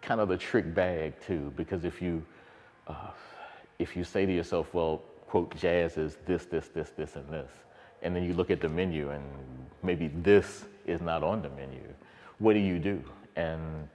kind 0.00 0.20
of 0.20 0.28
the 0.28 0.36
trick 0.36 0.74
bag 0.74 1.14
too, 1.20 1.52
because 1.56 1.84
if 1.84 2.00
you, 2.00 2.24
uh, 2.88 3.10
if 3.78 3.94
you 3.94 4.02
say 4.02 4.24
to 4.24 4.32
yourself, 4.32 4.72
well, 4.72 5.02
quote, 5.28 5.54
jazz 5.56 5.98
is 5.98 6.16
this, 6.26 6.46
this, 6.46 6.68
this, 6.68 6.90
this, 6.96 7.16
and 7.16 7.28
this, 7.28 7.50
and 8.02 8.16
then 8.16 8.24
you 8.24 8.32
look 8.32 8.50
at 8.50 8.60
the 8.60 8.68
menu 8.68 9.10
and 9.10 9.24
maybe 9.82 10.08
this 10.08 10.64
is 10.86 11.00
not 11.00 11.22
on 11.22 11.42
the 11.42 11.50
menu, 11.50 11.82
what 12.38 12.54
do 12.54 12.60
you 12.60 12.78
do? 12.78 13.02
And 13.36 13.88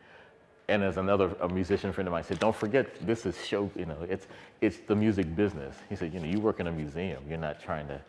and 0.67 0.83
as 0.83 0.97
another 0.97 1.35
a 1.41 1.49
musician 1.49 1.91
friend 1.91 2.07
of 2.07 2.11
mine 2.11 2.23
said, 2.23 2.37
don't 2.37 2.55
forget 2.55 2.85
this 3.07 3.25
is 3.25 3.43
show, 3.43 3.71
you 3.75 3.85
know, 3.85 3.97
it's 4.07 4.27
it's 4.61 4.77
the 4.85 4.95
music 4.95 5.35
business. 5.35 5.75
He 5.89 5.95
said, 5.95 6.13
you 6.13 6.19
know, 6.19 6.27
you 6.27 6.39
work 6.39 6.59
in 6.59 6.67
a 6.67 6.71
museum, 6.71 7.23
you're 7.27 7.39
not 7.39 7.59
trying 7.59 7.87
to 7.87 7.99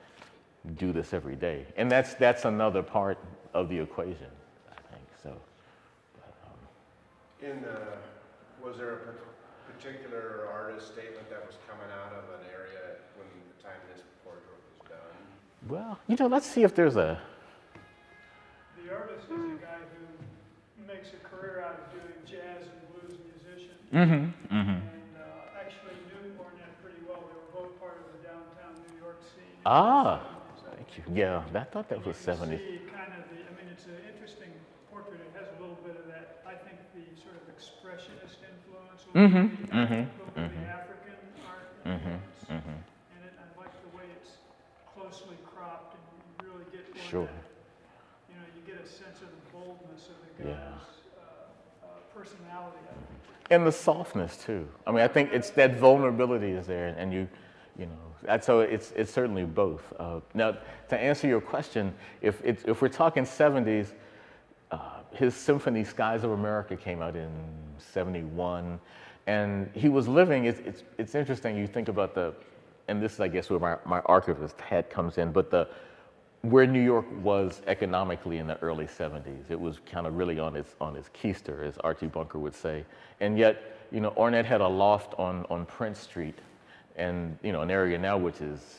do 0.77 0.93
this 0.93 1.15
every 1.15 1.37
day. 1.37 1.65
And 1.77 1.91
that's 1.91 2.15
that's 2.15 2.45
another 2.45 2.83
part 2.83 3.19
of 3.55 3.69
the 3.69 3.79
equation, 3.79 4.31
I 4.71 4.81
think. 4.93 5.05
So 5.23 5.33
In, 7.43 7.65
uh, 7.65 7.97
was 8.63 8.77
there 8.77 8.93
a 8.93 9.73
particular 9.73 10.47
artist 10.53 10.93
statement 10.93 11.29
that 11.31 11.47
was 11.47 11.57
coming 11.69 11.89
out 12.05 12.13
of 12.13 12.25
an 12.41 12.45
area 12.53 13.01
when 13.17 13.27
the 13.57 13.63
time 13.63 13.81
this 13.95 14.03
portrait 14.25 14.45
was 14.69 14.91
done? 14.91 15.17
well, 15.69 15.99
you 16.07 16.17
know, 16.17 16.27
let's 16.27 16.47
see 16.47 16.63
if 16.63 16.75
there's 16.75 16.97
a 16.97 17.19
The 18.85 18.93
artist 18.93 19.25
is 19.25 19.33
a 19.33 19.57
guy 19.65 19.81
who 19.97 20.85
makes 20.87 21.09
a 21.17 21.21
career 21.29 21.65
out 21.65 21.81
of 21.81 21.85
doing 21.97 22.13
jazz 22.29 22.69
and 22.69 22.81
blues 22.93 23.17
musician. 23.25 23.77
mm-hmm, 23.93 24.25
mm-hmm. 24.55 24.81
And 24.85 25.13
uh, 25.17 25.61
actually 25.65 25.97
knew 26.13 26.37
Ornette 26.37 26.77
pretty 26.85 27.01
well. 27.09 27.25
They 27.25 27.37
were 27.41 27.53
both 27.65 27.73
part 27.81 28.05
of 28.05 28.07
the 28.13 28.21
downtown 28.29 28.77
New 28.85 29.01
York 29.01 29.17
scene. 29.25 29.57
Ah, 29.65 30.21
70s, 30.21 30.77
thank 30.77 30.89
you. 31.01 31.03
Yeah, 31.17 31.41
I 31.57 31.65
thought 31.65 31.89
that 31.89 32.05
was 32.05 32.21
You 32.21 32.37
can 32.37 32.37
70s. 32.37 32.61
kind 32.93 33.13
of 33.17 33.25
the, 33.33 33.41
I 33.49 33.53
mean, 33.57 33.69
it's 33.73 33.87
an 33.89 33.97
interesting 34.13 34.53
portrait. 34.93 35.21
It 35.25 35.33
has 35.41 35.49
a 35.57 35.59
little 35.61 35.81
bit 35.85 35.97
of 35.97 36.05
that, 36.13 36.41
I 36.45 36.53
think, 36.61 36.77
the 36.97 37.05
sort 37.21 37.37
of 37.41 37.45
expressionist 37.53 38.41
influence. 38.45 38.49
a 38.49 38.49
little 38.49 38.49
Mhm, 38.49 38.49
bit, 38.49 38.49
the- 38.51 38.69
mhm, 38.69 38.69
a 38.69 38.69
little 38.69 38.85
bit 38.85 38.93
of 38.93 39.00
mhm. 39.15 39.51
the 39.71 40.41
African 40.41 41.17
art 41.47 41.67
Mhm, 41.85 41.91
influence 41.91 42.47
mhm. 42.49 42.77
in 43.11 43.21
it. 43.27 43.35
I 43.39 43.61
like 43.61 43.73
the 43.83 43.97
way 43.97 44.05
it's 44.17 44.31
closely 44.95 45.37
cropped 45.55 45.95
and 45.95 46.03
you 46.45 46.51
really 46.53 46.65
get 46.71 46.85
more 46.95 47.03
Sure. 47.05 47.27
that 47.27 47.49
you 48.29 48.37
know, 48.37 48.47
you 48.55 48.63
get 48.67 48.85
a 48.85 48.87
sense 48.89 49.21
of 49.23 49.29
the 49.31 49.43
boldness 49.53 50.09
of 50.09 50.17
the 50.37 50.49
Yeah. 50.49 50.55
guy's 50.55 50.63
uh, 51.19 51.87
uh, 51.87 51.89
personality. 52.15 52.79
And 53.51 53.67
the 53.67 53.73
softness 53.73 54.37
too. 54.37 54.69
I 54.87 54.93
mean, 54.93 55.01
I 55.01 55.09
think 55.09 55.33
it's 55.33 55.51
that 55.51 55.75
vulnerability 55.75 56.53
is 56.53 56.67
there, 56.69 56.95
and 56.97 57.13
you, 57.13 57.27
you 57.77 57.87
know, 57.87 58.39
so 58.39 58.61
it's 58.61 58.93
it's 58.93 59.13
certainly 59.13 59.45
both. 59.45 59.93
Uh, 59.99 60.21
now, 60.35 60.57
to 60.89 60.97
answer 60.97 61.27
your 61.27 61.41
question, 61.41 61.93
if 62.23 62.41
it's, 62.45 62.63
if 62.65 62.81
we're 62.81 62.89
talking 62.89 63.25
70s, 63.25 63.93
uh, 64.71 65.01
his 65.13 65.35
symphony 65.35 65.83
Skies 65.83 66.23
of 66.23 66.31
America 66.31 66.77
came 66.77 67.03
out 67.03 67.17
in 67.17 67.29
71, 67.83 68.81
and 69.27 69.71
he 69.75 69.89
was 69.89 70.09
living. 70.09 70.45
It's 70.45 70.61
it's 70.61 70.83
it's 70.99 71.15
interesting. 71.15 71.57
You 71.57 71.67
think 71.67 71.89
about 71.89 72.15
the, 72.15 72.35
and 72.89 73.03
this 73.03 73.15
is 73.15 73.21
I 73.21 73.29
guess 73.29 73.51
where 73.51 73.59
my 73.59 73.77
my 73.85 74.01
archivist 74.07 74.61
hat 74.61 74.91
comes 74.91 75.19
in, 75.19 75.33
but 75.33 75.51
the 75.51 75.69
where 76.43 76.67
New 76.67 76.81
York 76.81 77.05
was 77.23 77.61
economically 77.67 78.39
in 78.39 78.47
the 78.47 78.59
early 78.61 78.87
70s. 78.87 79.51
It 79.51 79.61
was 79.61 79.79
kind 79.85 80.07
of 80.07 80.17
really 80.17 80.39
on 80.39 80.57
its 80.57 80.75
on 80.81 80.97
its 80.97 81.11
keister, 81.11 81.67
as 81.67 81.77
Archie 81.79 82.07
Bunker 82.07 82.39
would 82.39 82.55
say. 82.55 82.85
And 83.21 83.39
yet, 83.39 83.77
you 83.93 84.01
know, 84.01 84.13
Ornette 84.13 84.47
had 84.47 84.61
a 84.61 84.69
loft 84.69 85.15
on 85.19 85.45
on 85.51 85.67
Prince 85.67 85.99
Street, 85.99 86.39
and 86.97 87.39
you 87.43 87.53
know, 87.53 87.61
an 87.61 87.71
area 87.71 87.99
now 87.99 88.17
which 88.17 88.41
is 88.41 88.79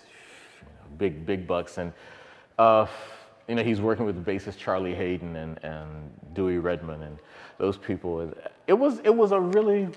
you 0.60 0.66
know, 0.66 0.98
big 0.98 1.26
big 1.26 1.46
bucks. 1.46 1.78
And 1.78 1.94
uh, 2.58 2.88
you 3.52 3.56
know, 3.56 3.64
he's 3.64 3.82
working 3.82 4.06
with 4.06 4.24
the 4.24 4.32
bassist 4.32 4.56
Charlie 4.56 4.96
Haden 4.96 5.36
and, 5.36 5.62
and 5.62 6.10
Dewey 6.34 6.58
Redman 6.58 7.02
and 7.02 7.20
those 7.58 7.76
people. 7.76 8.34
It 8.66 8.74
was, 8.74 9.00
it 9.04 9.14
was 9.14 9.34
a 9.34 9.40
really 9.42 9.90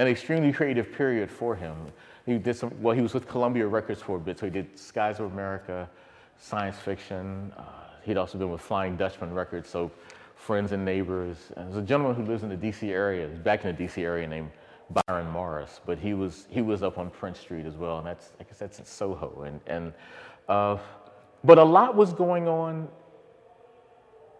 an 0.00 0.08
extremely 0.08 0.52
creative 0.52 0.90
period 0.90 1.30
for 1.30 1.54
him. 1.54 1.76
He 2.26 2.36
did 2.36 2.56
some, 2.56 2.72
well, 2.82 2.96
he 2.96 3.00
was 3.00 3.14
with 3.14 3.28
Columbia 3.28 3.68
Records 3.68 4.02
for 4.02 4.16
a 4.16 4.18
bit, 4.18 4.40
so 4.40 4.46
he 4.46 4.50
did 4.50 4.76
Skies 4.76 5.20
of 5.20 5.30
America, 5.30 5.88
science 6.36 6.76
fiction. 6.76 7.52
Uh, 7.56 7.62
he'd 8.02 8.16
also 8.16 8.38
been 8.38 8.50
with 8.50 8.60
Flying 8.60 8.96
Dutchman 8.96 9.32
Records, 9.32 9.70
so 9.70 9.88
friends 10.34 10.72
and 10.72 10.84
neighbors. 10.84 11.52
And 11.56 11.68
there's 11.68 11.80
a 11.80 11.86
gentleman 11.86 12.16
who 12.16 12.28
lives 12.28 12.42
in 12.42 12.48
the 12.48 12.56
DC 12.56 12.90
area, 12.90 13.28
back 13.28 13.64
in 13.64 13.76
the 13.76 13.84
DC 13.84 14.02
area 14.02 14.26
named 14.26 14.50
Byron 15.06 15.30
Morris, 15.30 15.80
but 15.86 16.00
he 16.00 16.12
was, 16.12 16.48
he 16.50 16.60
was 16.60 16.82
up 16.82 16.98
on 16.98 17.08
Prince 17.08 17.38
Street 17.38 17.66
as 17.66 17.76
well, 17.76 17.98
and 17.98 18.06
that's, 18.08 18.32
I 18.40 18.42
guess 18.42 18.58
that's 18.58 18.80
in 18.80 18.84
Soho. 18.84 19.44
And, 19.46 19.60
and, 19.68 19.92
uh, 20.48 20.78
but 21.44 21.58
a 21.58 21.64
lot 21.64 21.94
was 21.94 22.12
going 22.12 22.48
on 22.48 22.88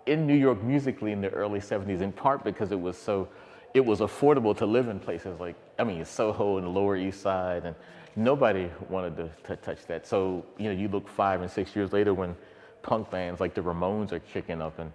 in 0.06 0.26
New 0.26 0.34
York 0.34 0.62
musically 0.62 1.12
in 1.12 1.20
the 1.20 1.30
early 1.30 1.60
70s, 1.60 2.00
in 2.00 2.12
part 2.12 2.44
because 2.44 2.72
it 2.72 2.80
was 2.80 2.96
so, 2.96 3.28
it 3.74 3.84
was 3.84 4.00
affordable 4.00 4.56
to 4.56 4.66
live 4.66 4.88
in 4.88 4.98
places 4.98 5.38
like, 5.38 5.56
I 5.78 5.84
mean, 5.84 6.04
Soho 6.04 6.56
and 6.58 6.66
the 6.66 6.70
Lower 6.70 6.96
East 6.96 7.20
Side, 7.20 7.64
and 7.64 7.74
nobody 8.16 8.70
wanted 8.88 9.16
to, 9.16 9.30
to 9.44 9.56
touch 9.56 9.86
that. 9.86 10.06
So, 10.06 10.44
you 10.58 10.64
know, 10.64 10.78
you 10.78 10.88
look 10.88 11.08
five 11.08 11.40
and 11.42 11.50
six 11.50 11.74
years 11.74 11.92
later 11.92 12.14
when 12.14 12.36
punk 12.82 13.10
bands 13.10 13.40
like 13.40 13.54
the 13.54 13.62
Ramones 13.62 14.12
are 14.12 14.20
kicking 14.20 14.60
up, 14.60 14.78
and 14.78 14.92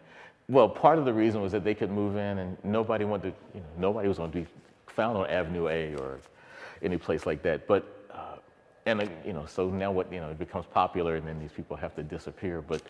well, 0.47 0.67
part 0.67 0.97
of 0.97 1.05
the 1.05 1.13
reason 1.13 1.41
was 1.41 1.51
that 1.51 1.63
they 1.63 1.75
could 1.75 1.91
move 1.91 2.15
in, 2.15 2.39
and 2.39 2.57
nobody 2.63 3.05
wanted 3.05 3.31
to, 3.31 3.57
you 3.57 3.61
know, 3.61 3.67
nobody 3.77 4.07
was 4.07 4.17
going 4.17 4.31
to 4.31 4.37
be 4.39 4.47
found 4.87 5.15
on 5.17 5.29
Avenue 5.29 5.67
A 5.67 5.95
or 5.95 6.19
any 6.81 6.97
place 6.97 7.25
like 7.25 7.43
that. 7.43 7.67
But 7.67 7.98
and 8.85 9.01
uh, 9.01 9.05
you 9.25 9.33
know, 9.33 9.45
so 9.45 9.69
now 9.69 9.91
what 9.91 10.11
you 10.11 10.19
know, 10.19 10.29
it 10.29 10.39
becomes 10.39 10.65
popular, 10.65 11.15
and 11.15 11.27
then 11.27 11.39
these 11.39 11.51
people 11.51 11.75
have 11.77 11.95
to 11.95 12.03
disappear. 12.03 12.61
But 12.61 12.81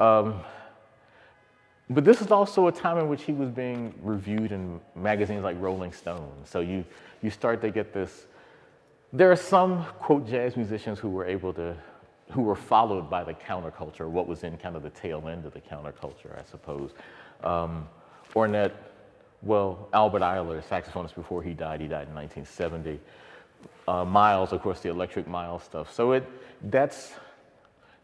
um, 0.00 0.42
but 1.90 2.04
this 2.04 2.22
is 2.22 2.30
also 2.30 2.66
a 2.66 2.72
time 2.72 2.96
in 2.98 3.08
which 3.08 3.22
he 3.22 3.32
was 3.32 3.50
being 3.50 3.94
reviewed 4.02 4.52
in 4.52 4.80
magazines 4.94 5.44
like 5.44 5.60
Rolling 5.60 5.92
Stone. 5.92 6.32
So 6.44 6.60
you, 6.60 6.84
you 7.22 7.30
start 7.30 7.60
to 7.60 7.70
get 7.70 7.92
this. 7.92 8.26
There 9.12 9.30
are 9.30 9.36
some, 9.36 9.84
quote, 9.98 10.26
jazz 10.26 10.56
musicians 10.56 10.98
who 10.98 11.10
were 11.10 11.26
able 11.26 11.52
to, 11.54 11.76
who 12.30 12.42
were 12.42 12.56
followed 12.56 13.10
by 13.10 13.22
the 13.22 13.34
counterculture, 13.34 14.08
what 14.08 14.26
was 14.26 14.44
in 14.44 14.56
kind 14.56 14.76
of 14.76 14.82
the 14.82 14.90
tail 14.90 15.28
end 15.28 15.44
of 15.44 15.52
the 15.52 15.60
counterculture, 15.60 16.38
I 16.38 16.44
suppose. 16.50 16.92
Um, 17.42 17.86
Ornette, 18.34 18.72
well, 19.42 19.88
Albert 19.92 20.22
Ayler, 20.22 20.64
saxophonist 20.64 21.14
before 21.14 21.42
he 21.42 21.52
died, 21.52 21.82
he 21.82 21.86
died 21.86 22.08
in 22.08 22.14
1970. 22.14 22.98
Uh, 23.86 24.04
Miles, 24.04 24.52
of 24.52 24.62
course, 24.62 24.80
the 24.80 24.88
Electric 24.88 25.28
mile 25.28 25.58
stuff. 25.58 25.92
So 25.92 26.12
it, 26.12 26.24
that's, 26.70 27.12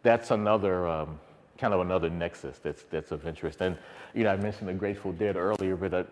that's 0.02 0.30
another, 0.30 0.86
um, 0.86 1.18
kind 1.56 1.72
of 1.72 1.80
another 1.80 2.10
nexus 2.10 2.58
that's, 2.58 2.82
that's 2.90 3.12
of 3.12 3.26
interest. 3.26 3.60
And, 3.62 3.78
you 4.14 4.24
know, 4.24 4.30
I 4.30 4.36
mentioned 4.36 4.68
the 4.68 4.74
Grateful 4.74 5.12
Dead 5.12 5.36
earlier, 5.36 5.76
but 5.76 5.94
uh, 5.94 6.04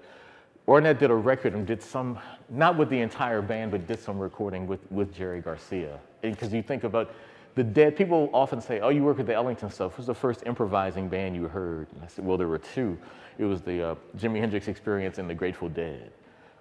Ornette 0.67 0.99
did 0.99 1.11
a 1.11 1.15
record 1.15 1.55
and 1.55 1.67
did 1.67 1.83
some, 1.83 2.19
not 2.49 2.79
with 2.79 2.89
the 2.89 3.01
entire 3.01 3.43
band, 3.43 3.71
but 3.71 3.87
did 3.87 4.01
some 4.01 4.19
recording 4.19 4.67
with, 4.67 4.81
with 4.91 5.15
Jerry 5.15 5.41
Garcia. 5.41 5.99
Because 6.23 6.53
you 6.53 6.63
think 6.63 6.85
about 6.85 7.13
the 7.55 7.65
Dead, 7.65 7.97
people 7.97 8.31
often 8.33 8.61
say, 8.61 8.81
oh, 8.81 8.91
you 8.91 9.03
work 9.03 9.19
with 9.19 9.27
the 9.27 9.35
Ellington 9.35 9.71
stuff. 9.71 9.95
Who's 9.95 10.07
the 10.07 10.15
first 10.15 10.45
improvising 10.47 11.09
band 11.09 11.35
you 11.37 11.49
heard? 11.49 11.89
And 11.95 12.05
I 12.05 12.07
said, 12.07 12.25
well, 12.25 12.39
there 12.39 12.49
were 12.49 12.59
two. 12.59 12.97
It 13.39 13.45
was 13.45 13.61
the 13.63 13.91
uh, 13.91 13.95
Jimi 14.17 14.39
Hendrix 14.41 14.69
Experience 14.69 15.19
and 15.19 15.29
the 15.29 15.35
Grateful 15.35 15.69
Dead. 15.69 16.11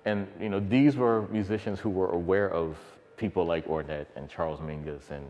And, 0.07 0.27
you 0.39 0.47
know, 0.47 0.61
these 0.61 0.95
were 0.95 1.27
musicians 1.27 1.79
who 1.81 1.89
were 1.89 2.09
aware 2.11 2.49
of 2.49 2.77
people 3.17 3.45
like 3.45 3.67
Ornette 3.67 4.05
and 4.15 4.29
Charles 4.29 4.61
Mingus 4.61 5.11
and 5.11 5.25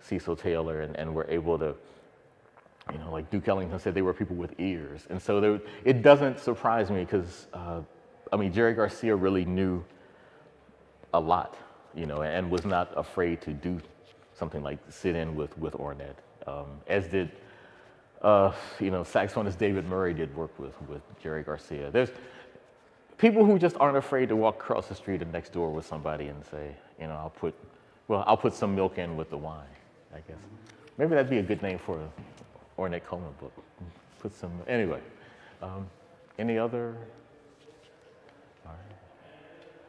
Cecil 0.00 0.36
Taylor 0.36 0.80
and, 0.80 0.96
and 0.96 1.14
were 1.14 1.26
able 1.28 1.58
to 1.58 1.74
you 2.90 2.98
know, 2.98 3.12
like 3.12 3.30
Duke 3.30 3.46
Ellington 3.46 3.78
said, 3.78 3.94
they 3.94 4.02
were 4.02 4.14
people 4.14 4.34
with 4.36 4.58
ears. 4.58 5.06
And 5.10 5.20
so 5.20 5.40
there, 5.40 5.60
it 5.84 6.02
doesn't 6.02 6.40
surprise 6.40 6.90
me 6.90 7.04
because, 7.04 7.46
uh, 7.52 7.80
I 8.32 8.36
mean, 8.36 8.52
Jerry 8.52 8.74
Garcia 8.74 9.14
really 9.14 9.44
knew 9.44 9.84
a 11.14 11.20
lot, 11.20 11.56
you 11.94 12.06
know, 12.06 12.22
and 12.22 12.50
was 12.50 12.64
not 12.64 12.92
afraid 12.96 13.40
to 13.42 13.52
do 13.52 13.80
something 14.34 14.62
like 14.62 14.78
sit 14.88 15.14
in 15.14 15.36
with, 15.36 15.56
with 15.58 15.74
Ornette, 15.74 16.16
um, 16.46 16.66
as 16.88 17.06
did, 17.06 17.30
uh, 18.22 18.52
you 18.80 18.90
know, 18.90 19.02
saxophonist 19.02 19.58
David 19.58 19.86
Murray 19.86 20.14
did 20.14 20.34
work 20.34 20.58
with, 20.58 20.74
with 20.88 21.02
Jerry 21.22 21.42
Garcia. 21.42 21.90
There's 21.90 22.10
people 23.22 23.44
who 23.44 23.56
just 23.56 23.76
aren't 23.78 23.96
afraid 23.96 24.28
to 24.28 24.34
walk 24.34 24.56
across 24.56 24.88
the 24.88 24.94
street 24.96 25.22
and 25.22 25.32
next 25.32 25.52
door 25.52 25.70
with 25.70 25.86
somebody 25.86 26.26
and 26.26 26.44
say, 26.44 26.74
you 27.00 27.06
know, 27.06 27.14
I'll 27.14 27.30
put, 27.30 27.54
well, 28.08 28.24
I'll 28.26 28.36
put 28.36 28.52
some 28.52 28.74
milk 28.74 28.98
in 28.98 29.16
with 29.16 29.30
the 29.30 29.36
wine, 29.36 29.62
I 30.12 30.18
guess. 30.26 30.42
Maybe 30.98 31.10
that'd 31.10 31.30
be 31.30 31.38
a 31.38 31.42
good 31.42 31.62
name 31.62 31.78
for 31.78 32.00
an 32.00 32.08
Ornette 32.76 33.04
Coleman 33.04 33.32
book. 33.40 33.52
Put 34.18 34.34
some, 34.34 34.50
anyway. 34.66 34.98
Um, 35.62 35.88
any 36.36 36.58
other? 36.58 36.96
All 38.66 38.74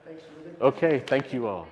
right. 0.07 0.21
Okay, 0.61 0.99
thank 0.99 1.33
you 1.33 1.47
all. 1.47 1.67